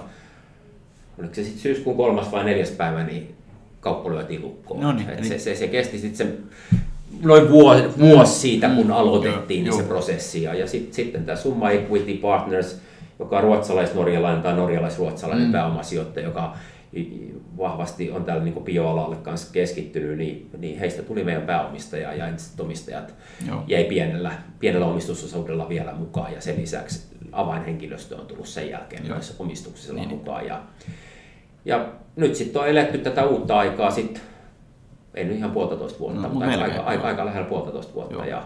oliko 1.20 1.34
se 1.34 1.44
sitten 1.44 1.62
syyskuun 1.62 1.98
kolmas 1.98 2.32
vai 2.32 2.44
neljäs 2.44 2.72
päivä, 2.72 3.04
niin 3.04 3.36
kauppa 3.80 4.10
lyötiin 4.10 4.42
lukkoon. 4.42 4.80
No 4.82 4.92
niin, 4.92 5.10
Et 5.10 5.20
eli- 5.20 5.28
se, 5.28 5.40
se, 5.40 5.56
se, 5.56 5.68
kesti 5.68 6.00
sitten 6.00 6.38
noin 7.24 7.50
vuosi, 7.50 7.84
vuosi 8.00 8.34
siitä, 8.40 8.70
kun 8.70 8.86
Mm, 8.86 8.92
aloitettiin 8.92 9.66
joo, 9.66 9.72
niin 9.76 9.84
se 9.84 9.88
joo. 9.88 9.88
prosessi. 9.90 10.44
Ja, 10.44 10.54
ja 10.54 10.68
sit, 10.68 10.94
sitten 10.94 11.26
tämä 11.26 11.36
Summa 11.36 11.70
Equity 11.70 12.14
Partners, 12.14 12.78
joka 13.20 13.38
on 13.38 13.44
ruotsalais-norjalainen 13.44 14.42
tai 14.44 14.54
norjalais-ruotsalainen 14.56 15.46
Mm. 15.48 15.52
pääomasijoittaja, 15.52 16.26
joka 16.28 16.56
vahvasti 17.58 18.12
on 18.12 18.26
tällä 18.26 18.44
niin 18.44 18.64
bioalalle 18.64 19.16
kanssa 19.16 19.54
keskittynyt, 19.54 20.18
niin, 20.18 20.50
niin 20.58 20.80
heistä 20.80 21.04
tuli 21.04 21.24
meidän 21.24 21.42
pääomistaja 21.44 22.14
ja 22.14 22.28
entiset 22.28 22.60
omistajat 22.60 23.14
Joo. 23.48 23.64
jäi 23.68 23.84
pienellä, 23.84 24.32
pienellä 24.60 24.86
omistusosuudella 24.86 25.70
vielä 25.70 25.94
mukaan 25.94 26.34
ja 26.34 26.42
sen 26.42 26.62
lisäksi 26.62 27.08
avainhenkilöstö 27.32 28.18
on 28.18 28.26
tullut 28.26 28.48
sen 28.48 28.70
jälkeen 28.70 29.06
Joo. 29.08 29.16
myös 29.16 29.36
omistuksella 29.40 30.00
Niin. 30.00 30.10
mukaan. 30.10 30.46
Ja, 30.48 30.62
ja 31.66 31.86
nyt 32.16 32.36
sitten 32.36 32.62
on 32.62 32.68
eletty 32.68 32.98
tätä 32.98 33.26
uutta 33.26 33.58
aikaa 33.60 33.92
sitten, 33.92 34.22
ei 35.14 35.26
nyt 35.26 35.38
ihan 35.38 35.52
puolitoista 35.52 36.00
vuotta, 36.00 36.22
No, 36.22 36.28
mut 36.28 36.34
mutta 36.34 36.46
aika, 36.50 36.58
melkein, 36.62 36.80
aika, 36.80 36.90
aika, 36.92 37.08
aika 37.08 37.26
lähellä 37.26 37.50
puolitoista 37.50 37.94
vuotta. 37.94 38.14
Joo. 38.14 38.24
Ja, 38.26 38.44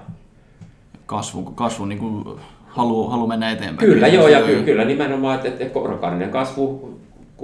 Kasvu, 1.06 1.44
kasvu 1.44 1.86
niin 1.86 2.00
kuin 2.00 2.40
halu, 2.68 3.08
halu 3.08 3.28
mennä 3.28 3.52
eteenpäin. 3.52 3.90
Kyllä, 3.90 4.08
joo, 4.08 4.28
ja 4.28 4.46
Se- 4.46 4.64
kyllä, 4.66 4.86
nimenomaan, 4.86 5.36
että, 5.36 5.64
että 5.66 5.80
orgaaninen 5.80 6.30
kasvu, 6.30 6.93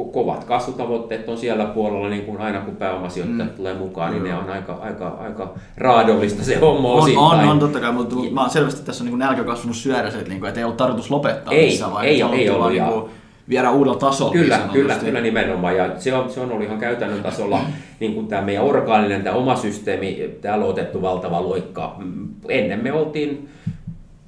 kovat 0.06 0.44
kasvutavoitteet 0.44 1.30
on 1.30 1.38
siellä 1.38 1.66
puolella, 1.66 2.10
niin 2.10 2.26
kuin 2.26 2.42
aina 2.42 2.60
kun 2.62 2.76
pääomasijoittajat 2.76 3.48
Mm. 3.50 3.52
mm. 3.52 3.58
tulee 3.58 3.74
mukaan, 3.74 4.12
niin 4.12 4.24
ne 4.24 4.30
Joo. 4.30 4.40
on 4.40 4.50
aika, 4.50 4.74
aika, 4.82 5.08
aika 5.08 5.54
raadollista 5.78 6.44
se 6.44 6.56
homma 6.60 6.88
On, 6.90 6.96
on, 6.96 7.02
osittain. 7.04 7.50
on, 7.50 7.60
totta 7.60 7.80
kai, 7.80 7.92
mutta 7.92 8.16
Ja- 8.26 8.32
mä 8.32 8.50
selvästi 8.50 8.86
tässä 8.86 9.04
on 9.04 9.10
niin 9.10 9.20
nälkä 9.20 9.44
kasvanut 9.44 9.76
syödä, 9.78 10.12
niin 10.28 10.40
kuin, 10.40 10.48
että 10.48 10.60
ei 10.60 10.64
ollut 10.64 10.78
tarkoitus 10.78 11.12
lopettaa 11.12 11.54
Ei, 11.54 11.66
missään 11.66 11.92
vaiheessa. 11.92 12.26
ei 12.34 12.42
ei 12.42 12.50
ollut, 12.50 12.70
niin 12.72 12.84
kuin 12.84 13.06
viedä 13.50 13.72
uudella 13.72 13.98
tasolla. 13.98 14.32
niin 14.34 14.42
Kyllä, 14.44 14.56
sanotusti. 14.56 14.82
kyllä, 14.82 14.96
kyllä 14.96 15.22
nimenomaan. 15.22 15.78
Ja 15.78 15.90
se 15.98 16.14
on, 16.16 16.30
se 16.30 16.40
on 16.40 16.52
ollut 16.52 16.64
ihan 16.66 16.78
käytännön 16.80 17.24
tasolla 17.24 17.60
niin 18.00 18.14
kuin 18.14 18.28
tämä 18.28 18.42
meidän 18.42 18.64
orgaaninen, 18.64 19.24
tämä 19.24 19.36
oma 19.36 19.56
systeemi, 19.56 20.30
täällä 20.42 20.66
on 20.66 20.72
otettu 20.72 21.02
valtava 21.02 21.44
loikka. 21.44 21.96
Mm, 21.98 22.28
Ennen 22.50 22.84
me 22.84 22.92
oltiin 22.94 23.50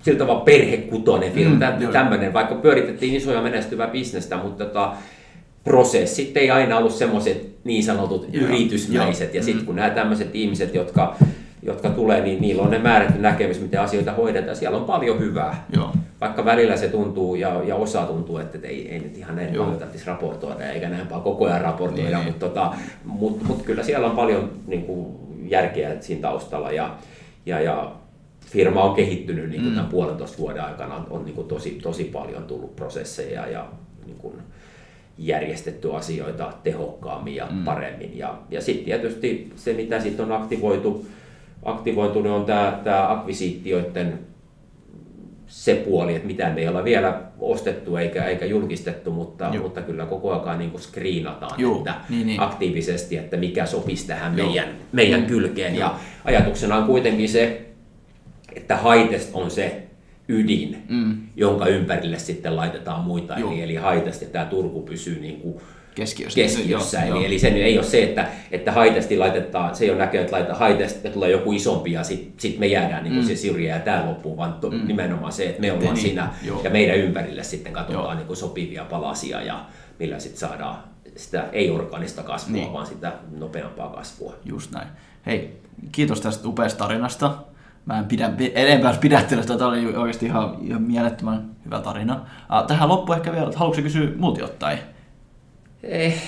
sillä 0.02 0.20
tavalla 0.20 0.40
perhekutoinen 0.40 1.32
firma, 1.32 1.56
Mm, 1.56 1.86
mm, 1.86 1.92
tämmöinen, 1.92 2.34
vaikka 2.34 2.56
pyöritettiin 2.56 3.16
isoja 3.16 3.42
menestyvää 3.42 3.88
bisnestä, 3.88 4.38
mutta 4.38 4.66
tota, 4.66 4.92
prosessit 5.64 6.38
ei 6.38 6.52
aina 6.52 6.78
ollut 6.78 6.92
semmoiset 6.92 7.52
niin 7.64 7.84
sanotut 7.84 8.28
yritysmäiset. 8.34 9.28
joo. 9.34 9.40
Ja 9.40 9.44
sitten 9.44 9.62
Mm. 9.62 9.66
kun 9.66 9.76
nämä 9.76 9.90
tämmöiset 9.90 10.30
ihmiset, 10.36 10.74
jotka, 10.76 11.16
jotka 11.64 11.90
tulee, 11.90 12.22
niin 12.22 12.42
niillä 12.42 12.62
on 12.64 12.72
ne 12.72 12.80
määrätty 12.80 13.20
näkemys, 13.20 13.62
miten 13.62 13.82
asioita 13.82 14.12
hoidetaan. 14.14 14.56
Siellä 14.56 14.78
on 14.78 14.86
paljon 14.86 15.20
hyvää. 15.20 15.66
Joo. 15.76 15.92
Vaikka 16.22 16.46
välillä 16.46 16.78
se 16.78 16.88
tuntuu 16.88 17.36
ja, 17.36 17.64
ja 17.64 17.76
osa 17.76 18.02
tuntuu, 18.02 18.38
että 18.38 18.58
ei, 18.68 18.90
ei 18.92 19.00
nyt 19.00 19.18
ihan 19.18 19.36
näin 19.36 19.54
Joo. 19.54 19.64
paljon 19.64 19.80
tarvitsisi 19.80 20.08
raportoida 20.08 20.70
eikä 20.72 20.90
näin 20.90 21.08
paljon 21.08 21.24
koko 21.24 21.46
ajan 21.46 21.62
raportoida, 21.62 22.18
Niin, 22.18 22.26
mutta 22.28 22.48
tota, 22.48 22.74
mut, 23.06 23.44
mut 23.44 23.62
kyllä 23.62 23.84
siellä 23.84 24.08
on 24.08 24.16
paljon 24.16 24.52
niin 24.68 24.84
kuin, 24.84 25.08
järkeä 25.50 25.96
siinä 26.00 26.22
taustalla 26.22 26.72
ja, 26.72 26.96
ja, 27.46 27.60
ja 27.62 27.92
firma 28.46 28.84
on 28.84 28.96
kehittynyt 28.96 29.50
niin 29.50 29.62
kuin 29.62 29.72
Mm. 29.72 29.76
tämän 29.76 29.90
puolentoista 29.92 30.38
vuoden 30.38 30.64
aikana, 30.64 30.96
on, 30.96 31.08
on 31.10 31.26
niin 31.26 31.36
kuin 31.36 31.48
tosi, 31.48 31.80
tosi 31.84 32.04
paljon 32.04 32.44
tullut 32.44 32.76
prosesseja 32.76 33.48
ja 33.48 33.66
niin 34.06 34.18
kuin, 34.18 34.34
järjestetty 35.26 35.96
asioita 35.96 36.54
tehokkaammin 36.64 37.36
ja 37.36 37.46
Mm. 37.52 37.58
mm. 37.58 37.64
paremmin. 37.64 38.18
Ja, 38.18 38.38
ja 38.52 38.62
sitten 38.62 38.86
tietysti 38.86 39.52
se, 39.56 39.74
mitä 39.74 40.00
sitten 40.00 40.26
on 40.26 40.32
aktivoitu, 40.32 41.06
aktivoitu 41.64 42.22
niin 42.22 42.32
on 42.34 42.46
tämä, 42.46 42.82
akvisiittioiden 43.10 44.20
se 45.48 45.76
puoli, 45.76 46.16
että 46.16 46.28
mitä 46.28 46.50
me 46.50 46.62
ei 46.62 46.68
olla 46.68 46.84
vielä 46.84 47.22
ostettu 47.40 47.96
eikä, 47.98 48.26
eikä 48.26 48.46
julkistettu, 48.46 49.12
mutta, 49.12 49.50
Joo. 49.54 49.64
mutta 49.64 49.82
kyllä 49.82 50.06
koko 50.06 50.32
ajan 50.42 50.60
niin 50.60 50.72
kuin 50.72 50.82
screenataan 50.82 51.60
Joo, 51.62 51.78
että 51.78 51.96
niin, 52.10 52.28
niin. 52.28 52.40
aktiivisesti, 52.42 53.18
että 53.18 53.38
mikä 53.38 53.66
sopisi 53.66 54.08
tähän 54.08 54.38
Joo. 54.38 54.48
meidän, 54.48 54.68
meidän 54.92 55.20
Mm. 55.22 55.26
kylkeen. 55.28 55.76
Joo. 55.76 55.80
Ja 55.90 55.96
ajatuksena 56.26 56.76
on 56.78 56.84
kuitenkin 56.86 57.30
se, 57.30 57.62
että 58.56 58.78
haitest 58.78 59.30
on 59.34 59.52
se 59.52 59.84
ydin, 60.30 60.84
Mm. 60.90 61.18
jonka 61.36 61.66
ympärille 61.66 62.20
sitten 62.20 62.56
laitetaan 62.56 63.04
muita. 63.04 63.40
Joo. 63.40 63.52
Eli, 63.52 63.62
eli 63.62 63.76
haitest 63.76 64.22
ja 64.22 64.28
tämä 64.28 64.46
Turku 64.46 64.82
pysyy 64.82 65.20
niin 65.22 65.42
kuin 65.42 65.56
Keskiössä. 65.96 66.36
keskiössä. 66.36 66.98
Joo, 66.98 67.06
eli, 67.08 67.10
joo. 67.18 67.26
eli 67.26 67.40
se 67.40 67.50
nyt 67.50 67.62
ei 67.64 67.78
ole 67.78 67.86
se, 67.86 68.04
että, 68.04 68.28
että 68.52 68.72
haitesti 68.72 69.18
laitetaan, 69.18 69.76
se 69.76 69.84
ei 69.86 69.90
ole 69.90 70.00
näköjään, 70.00 70.24
että 70.26 70.36
laitetaan 70.36 70.60
haitesti 70.60 71.10
tulee 71.10 71.30
joku 71.32 71.52
isompi 71.52 71.92
ja 71.92 72.04
sitten 72.04 72.34
sit 72.38 72.60
me 72.60 72.68
jäädään 72.68 73.04
niin 73.04 73.14
kuin 73.14 73.24
Mm. 73.24 73.28
se 73.28 73.36
syrjää 73.36 73.78
ja 73.78 73.84
tämä 73.84 74.06
loppuu, 74.06 74.38
vaan 74.38 74.54
to, 74.54 74.70
Mm. 74.70 74.88
nimenomaan 74.88 75.32
se, 75.32 75.46
että 75.46 75.62
me 75.62 75.72
ollaan 75.72 75.94
niin, 75.94 76.04
siinä 76.04 76.30
joo. 76.46 76.62
ja 76.64 76.70
meidän 76.70 76.98
ympärille 76.98 77.44
sitten 77.44 77.74
katsotaan 77.74 78.04
Joo. 78.06 78.14
niin 78.16 78.28
kuin 78.28 78.38
sopivia 78.38 78.86
palasia 78.86 79.42
ja 79.42 79.66
millä 80.00 80.20
sitten 80.20 80.40
saadaan 80.40 80.76
sitä 81.16 81.46
ei-orgaanista 81.52 82.24
kasvua, 82.24 82.56
Niin. 82.58 82.74
vaan 82.74 82.86
sitä 82.86 83.14
nopeampaa 83.38 83.90
kasvua. 83.90 84.36
Just 84.46 84.72
näin. 84.72 84.88
Hei, 85.26 85.54
kiitos 85.92 86.22
tästä 86.22 86.48
upeasta 86.48 86.78
tarinasta. 86.78 87.34
Mä 87.86 88.00
en 88.00 88.06
pidä, 88.06 88.32
enempää 88.56 88.98
pidättele 89.02 89.42
sitä, 89.42 89.58
tämä 89.58 89.70
oli 89.70 89.96
oikeasti 89.96 90.26
ihan, 90.26 90.58
ihan 90.62 90.82
mielettömän 90.82 91.50
hyvä 91.66 91.80
tarina. 91.80 92.26
Tähän 92.68 92.90
loppu 92.90 93.14
ehkä 93.14 93.32
vielä, 93.32 93.46
että 93.46 93.60
haluatko 93.60 93.82
kysyä 93.82 94.10
multa 94.18 94.40
jotain? 94.40 94.78
Eh, 95.84 96.24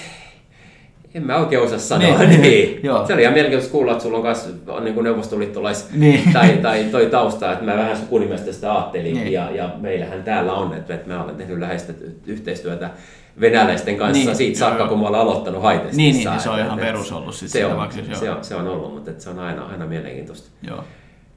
en 1.13 1.23
mä 1.23 1.37
oikein 1.37 1.61
osaa 1.61 1.79
sanoa. 1.79 2.17
Niin, 2.17 2.29
Niin, 2.29 2.41
niin, 2.51 2.79
joo. 2.83 3.07
Se 3.07 3.13
oli 3.13 3.21
ihan 3.21 3.33
mielenkiintoista 3.33 3.71
kuulla, 3.71 3.91
että 3.91 4.03
sulla 4.03 4.17
on 4.17 4.23
myös 4.23 4.55
niin 4.81 5.03
neuvostoliittolais 5.03 5.89
Niin. 5.91 6.21
tai, 6.33 6.57
tai 6.61 6.83
toi 6.83 7.05
tausta, 7.05 7.51
että 7.51 7.65
mä 7.65 7.77
vähän 7.77 7.97
sukunimestä 7.97 8.51
sitä 8.51 8.73
ajattelin. 8.73 9.13
Niin. 9.13 9.31
Ja, 9.31 9.51
ja, 9.51 9.69
meillähän 9.81 10.23
täällä 10.23 10.53
on, 10.53 10.73
että, 10.73 10.93
että 10.93 11.13
mä 11.13 11.23
olen 11.23 11.35
tehnyt 11.35 11.59
läheistä 11.59 11.93
yhteistyötä 12.25 12.89
venäläisten 13.41 13.97
kanssa 13.97 14.25
Niin, 14.25 14.35
siitä 14.35 14.59
saakka, 14.59 14.79
joo, 14.79 14.87
kun 14.87 14.99
mä 14.99 15.07
olen 15.07 15.19
aloittanut 15.19 15.61
haitestissa. 15.61 15.97
Niin, 15.97 16.15
niin, 16.15 16.29
niin, 16.29 16.39
se 16.39 16.49
on 16.49 16.59
ihan 16.59 16.79
perus 16.79 17.11
ollut 17.11 17.35
sit 17.35 17.49
se 17.49 17.65
on, 17.65 17.89
se, 18.13 18.31
on, 18.31 18.43
se 18.43 18.55
on 18.55 18.67
ollut, 18.67 18.93
mutta 18.93 19.11
että 19.11 19.23
se 19.23 19.29
on 19.29 19.39
aina, 19.39 19.65
aina 19.65 19.85
mielenkiintoista. 19.85 20.49
Joo. 20.67 20.83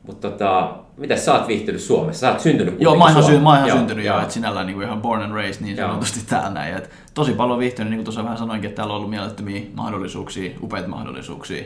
Mutta 0.07 0.31
tota, 0.31 0.75
mitä 0.97 1.16
sä 1.16 1.35
oot 1.35 1.49
viihtynyt 1.49 1.81
Suomessa? 1.81 2.21
Sä 2.21 2.31
oot 2.31 2.40
syntynyt 2.40 2.81
Joo, 2.81 2.97
mä 2.97 3.05
oon 3.05 3.11
ihan, 3.11 3.25
sy- 3.25 3.38
mä 3.38 3.49
oon 3.49 3.57
ihan 3.57 3.69
Joo, 3.69 3.79
syntynyt 3.79 4.05
jo, 4.05 4.12
joo. 4.12 4.23
että 4.23 4.35
sinällään 4.35 4.66
niin 4.66 4.75
kuin 4.75 4.87
ihan 4.87 5.03
born 5.03 5.23
and 5.23 5.33
raised 5.33 5.62
niin 5.64 5.77
Joo. 5.77 5.88
sanotusti 5.88 6.21
täällä 6.27 6.51
näin. 6.51 6.75
Et 6.77 6.90
tosi 7.14 7.33
paljon 7.33 7.59
viihtynyt, 7.59 7.90
niin 7.90 7.99
kuin 7.99 8.05
tuossa 8.05 8.25
vähän 8.25 8.38
sanoinkin, 8.38 8.69
että 8.69 8.77
täällä 8.77 8.92
on 8.92 8.97
ollut 8.97 9.11
mielettömiä 9.11 9.62
mahdollisuuksia, 9.75 10.51
upeita 10.62 10.88
mahdollisuuksia. 10.88 11.64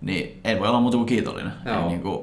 Niin 0.00 0.40
ei 0.44 0.60
voi 0.60 0.68
olla 0.68 0.80
muuta 0.80 0.96
kuin 0.96 1.06
kiitollinen. 1.06 1.52
Joo. 1.64 1.76
Ei, 1.76 1.88
niin 1.88 2.00
kuin, 2.02 2.22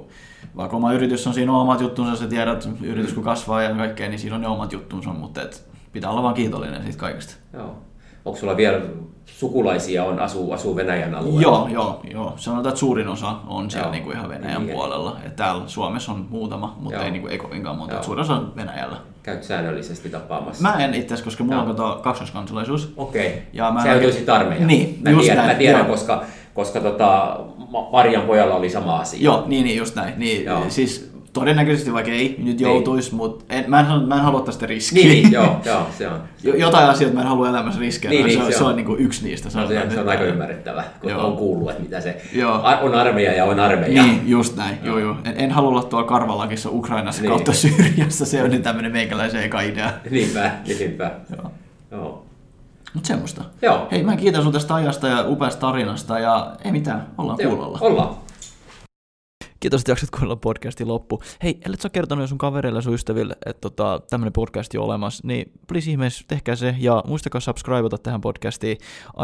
vaikka 0.55 0.77
oma 0.77 0.93
yritys 0.93 1.27
on 1.27 1.33
siinä 1.33 1.57
omat 1.57 1.81
juttunsa, 1.81 2.15
sä 2.15 2.27
tiedät, 2.27 2.69
yritys 2.81 3.13
kun 3.13 3.23
kasvaa 3.23 3.61
ja 3.61 3.75
kaikkea, 3.75 4.09
niin 4.09 4.19
siinä 4.19 4.35
on 4.35 4.41
ne 4.41 4.47
omat 4.47 4.73
juttunsa, 4.73 5.09
mutta 5.09 5.41
et 5.41 5.67
pitää 5.91 6.09
olla 6.09 6.23
vaan 6.23 6.33
kiitollinen 6.33 6.83
siitä 6.83 6.97
kaikesta. 6.97 7.33
Joo. 7.53 7.77
Onko 8.25 8.39
sulla 8.39 8.57
vielä 8.57 8.81
sukulaisia 9.25 10.03
on, 10.03 10.19
asuu, 10.19 10.51
asuu 10.51 10.75
Venäjän 10.75 11.15
alueella? 11.15 11.41
Joo, 11.41 11.67
joo, 11.67 12.01
joo. 12.11 12.33
Sanotaan, 12.35 12.67
että 12.71 12.79
suurin 12.79 13.07
osa 13.07 13.35
on 13.47 13.71
siellä 13.71 13.85
Joo. 13.85 13.91
niin 13.91 14.03
kuin 14.03 14.17
ihan 14.17 14.29
Venäjän 14.29 14.65
Niin. 14.65 14.75
puolella. 14.75 15.17
Et 15.25 15.35
täällä 15.35 15.63
Suomessa 15.67 16.11
on 16.11 16.25
muutama, 16.29 16.75
mutta 16.79 16.95
Joo. 16.97 17.05
ei, 17.05 17.11
niin 17.11 17.21
kuin, 17.21 17.31
ei 17.31 17.37
kovinkaan 17.37 17.77
monta. 17.77 17.93
Joo. 17.93 18.03
Suurin 18.03 18.21
osa 18.21 18.33
on 18.33 18.53
Venäjällä. 18.55 18.97
Käyt 19.23 19.43
säännöllisesti 19.43 20.09
tapaamassa? 20.09 20.63
Mä 20.63 20.83
en 20.85 20.93
itse 20.93 21.05
asiassa, 21.05 21.23
koska 21.25 21.43
mulla 21.43 21.61
on 21.61 21.67
Joo. 21.67 21.75
kato 21.75 21.99
kaksoiskansalaisuus. 22.03 22.93
Okei. 22.97 23.41
Ja 23.53 23.71
mä 23.71 23.83
Sä 23.83 23.91
joutuisit 23.91 24.29
armeijaan. 24.29 24.67
Niin, 24.67 24.99
mä 25.03 25.09
just 25.09 25.21
tiedän, 25.21 25.37
näin, 25.37 25.55
mä 25.55 25.59
tiedän 25.59 25.79
joo. 25.79 25.87
koska, 25.89 26.23
koska 26.53 26.79
tota, 26.79 27.39
Ma- 27.71 27.89
Marjan 27.91 28.21
pojalla 28.21 28.55
oli 28.55 28.69
sama 28.69 28.95
asia. 28.97 29.19
Joo, 29.23 29.43
niin, 29.47 29.63
niin 29.63 29.77
just 29.77 29.95
näin. 29.95 30.13
Niin, 30.17 30.45
Joo. 30.45 30.61
siis 30.69 31.10
todennäköisesti 31.33 31.93
vaikka 31.93 32.11
ei 32.11 32.29
nyt 32.29 32.37
Niin. 32.45 32.59
joutuisi, 32.59 33.15
mutta 33.15 33.45
en, 33.49 33.63
mä, 33.67 33.79
en, 33.79 34.07
mä 34.07 34.15
en 34.15 34.21
halua 34.21 34.41
tästä 34.41 34.65
riskiä. 34.65 35.03
Niin, 35.03 35.23
niin, 35.23 35.31
joo, 35.31 35.61
joo, 35.65 35.87
se 35.97 36.07
on. 36.07 36.19
Jo- 36.43 36.55
Jotain 36.55 36.89
asioita 36.89 37.15
mä 37.15 37.21
en 37.21 37.27
halua 37.27 37.49
elämässä 37.49 37.79
riskejä. 37.79 38.11
Niin, 38.11 38.25
Niin, 38.25 38.39
se, 38.39 38.45
on, 38.45 38.53
se 38.53 38.63
on. 38.63 38.69
on 38.69 38.75
niin 38.75 38.85
kuin 38.85 38.99
yksi 39.01 39.23
niistä. 39.27 39.49
Se 39.49 39.59
on, 39.59 39.67
se, 39.67 39.99
on 39.99 40.09
aika 40.09 40.23
ymmärrettävä, 40.23 40.83
kun 41.01 41.09
Joo. 41.11 41.27
on 41.27 41.37
kuullut, 41.37 41.69
että 41.69 41.83
mitä 41.83 42.01
se 42.01 42.21
Joo. 42.33 42.61
On 42.81 42.95
armeija 42.95 43.33
ja 43.33 43.45
on 43.45 43.59
armeija. 43.59 44.03
Niin, 44.03 44.21
just 44.29 44.55
näin. 44.57 44.77
Joo. 44.83 44.97
Joo, 44.99 45.15
En, 45.25 45.33
en 45.37 45.51
halua 45.51 45.69
olla 45.69 45.83
tuolla 45.83 46.07
Karvalakissa 46.07 46.69
Ukrainassa 46.71 47.21
niin. 47.21 47.29
kautta 47.31 47.53
Syyriassa. 47.53 48.25
Se 48.25 48.43
on 48.43 48.49
niin 48.49 48.63
tämmöinen 48.63 48.91
meikäläisen 48.91 49.43
eka 49.43 49.61
idea. 49.61 49.89
Niinpä, 50.09 50.51
niinpä. 50.79 51.11
Joo. 51.37 51.51
Joo. 51.91 52.25
Mutta 52.93 53.07
semmoista. 53.07 53.43
Joo. 53.61 53.87
Hei, 53.91 54.03
mä 54.03 54.15
kiitän 54.17 54.43
sun 54.43 54.53
tästä 54.53 54.75
ajasta 54.75 55.07
ja 55.07 55.23
upeasta 55.27 55.59
tarinasta 55.61 56.19
ja 56.19 56.51
ei 56.65 56.71
mitään, 56.71 57.07
ollaan 57.17 57.37
Joo, 57.41 57.51
kuulolla. 57.55 57.77
Ollaan. 57.81 58.15
Kiitos, 59.61 59.81
että 59.81 59.91
jaksat 59.91 60.09
kuunnella 60.09 60.35
podcastin 60.35 60.87
loppu. 60.87 61.21
Hei, 61.43 61.57
ellet 61.65 61.81
sä 61.81 61.89
kertonut 61.89 62.23
jo 62.23 62.27
sun 62.27 62.37
kavereille 62.37 62.77
ja 62.77 62.81
sun 62.81 62.93
ystäville, 62.93 63.35
että 63.45 63.61
tota, 63.61 64.01
tämmönen 64.09 64.33
podcast 64.33 64.75
on 64.75 64.83
olemassa, 64.83 65.27
niin 65.27 65.51
please 65.67 65.91
ihmeessä 65.91 66.25
tehkää 66.27 66.55
se 66.55 66.75
ja 66.79 67.03
muistakaa 67.07 67.41
subscribeata 67.41 67.97
tähän 67.97 68.21
podcastiin 68.21 68.77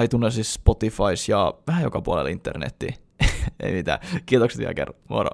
iTunesissa, 0.03 0.53
Spotifys 0.53 1.29
ja 1.29 1.53
vähän 1.67 1.83
joka 1.83 2.01
puolella 2.01 2.29
internettiin. 2.29 2.93
Ei 3.63 3.71
mitään. 3.73 3.99
Kiitokset 4.25 4.59
vielä 4.59 4.73
kerran. 4.73 4.95
Moro. 5.09 5.29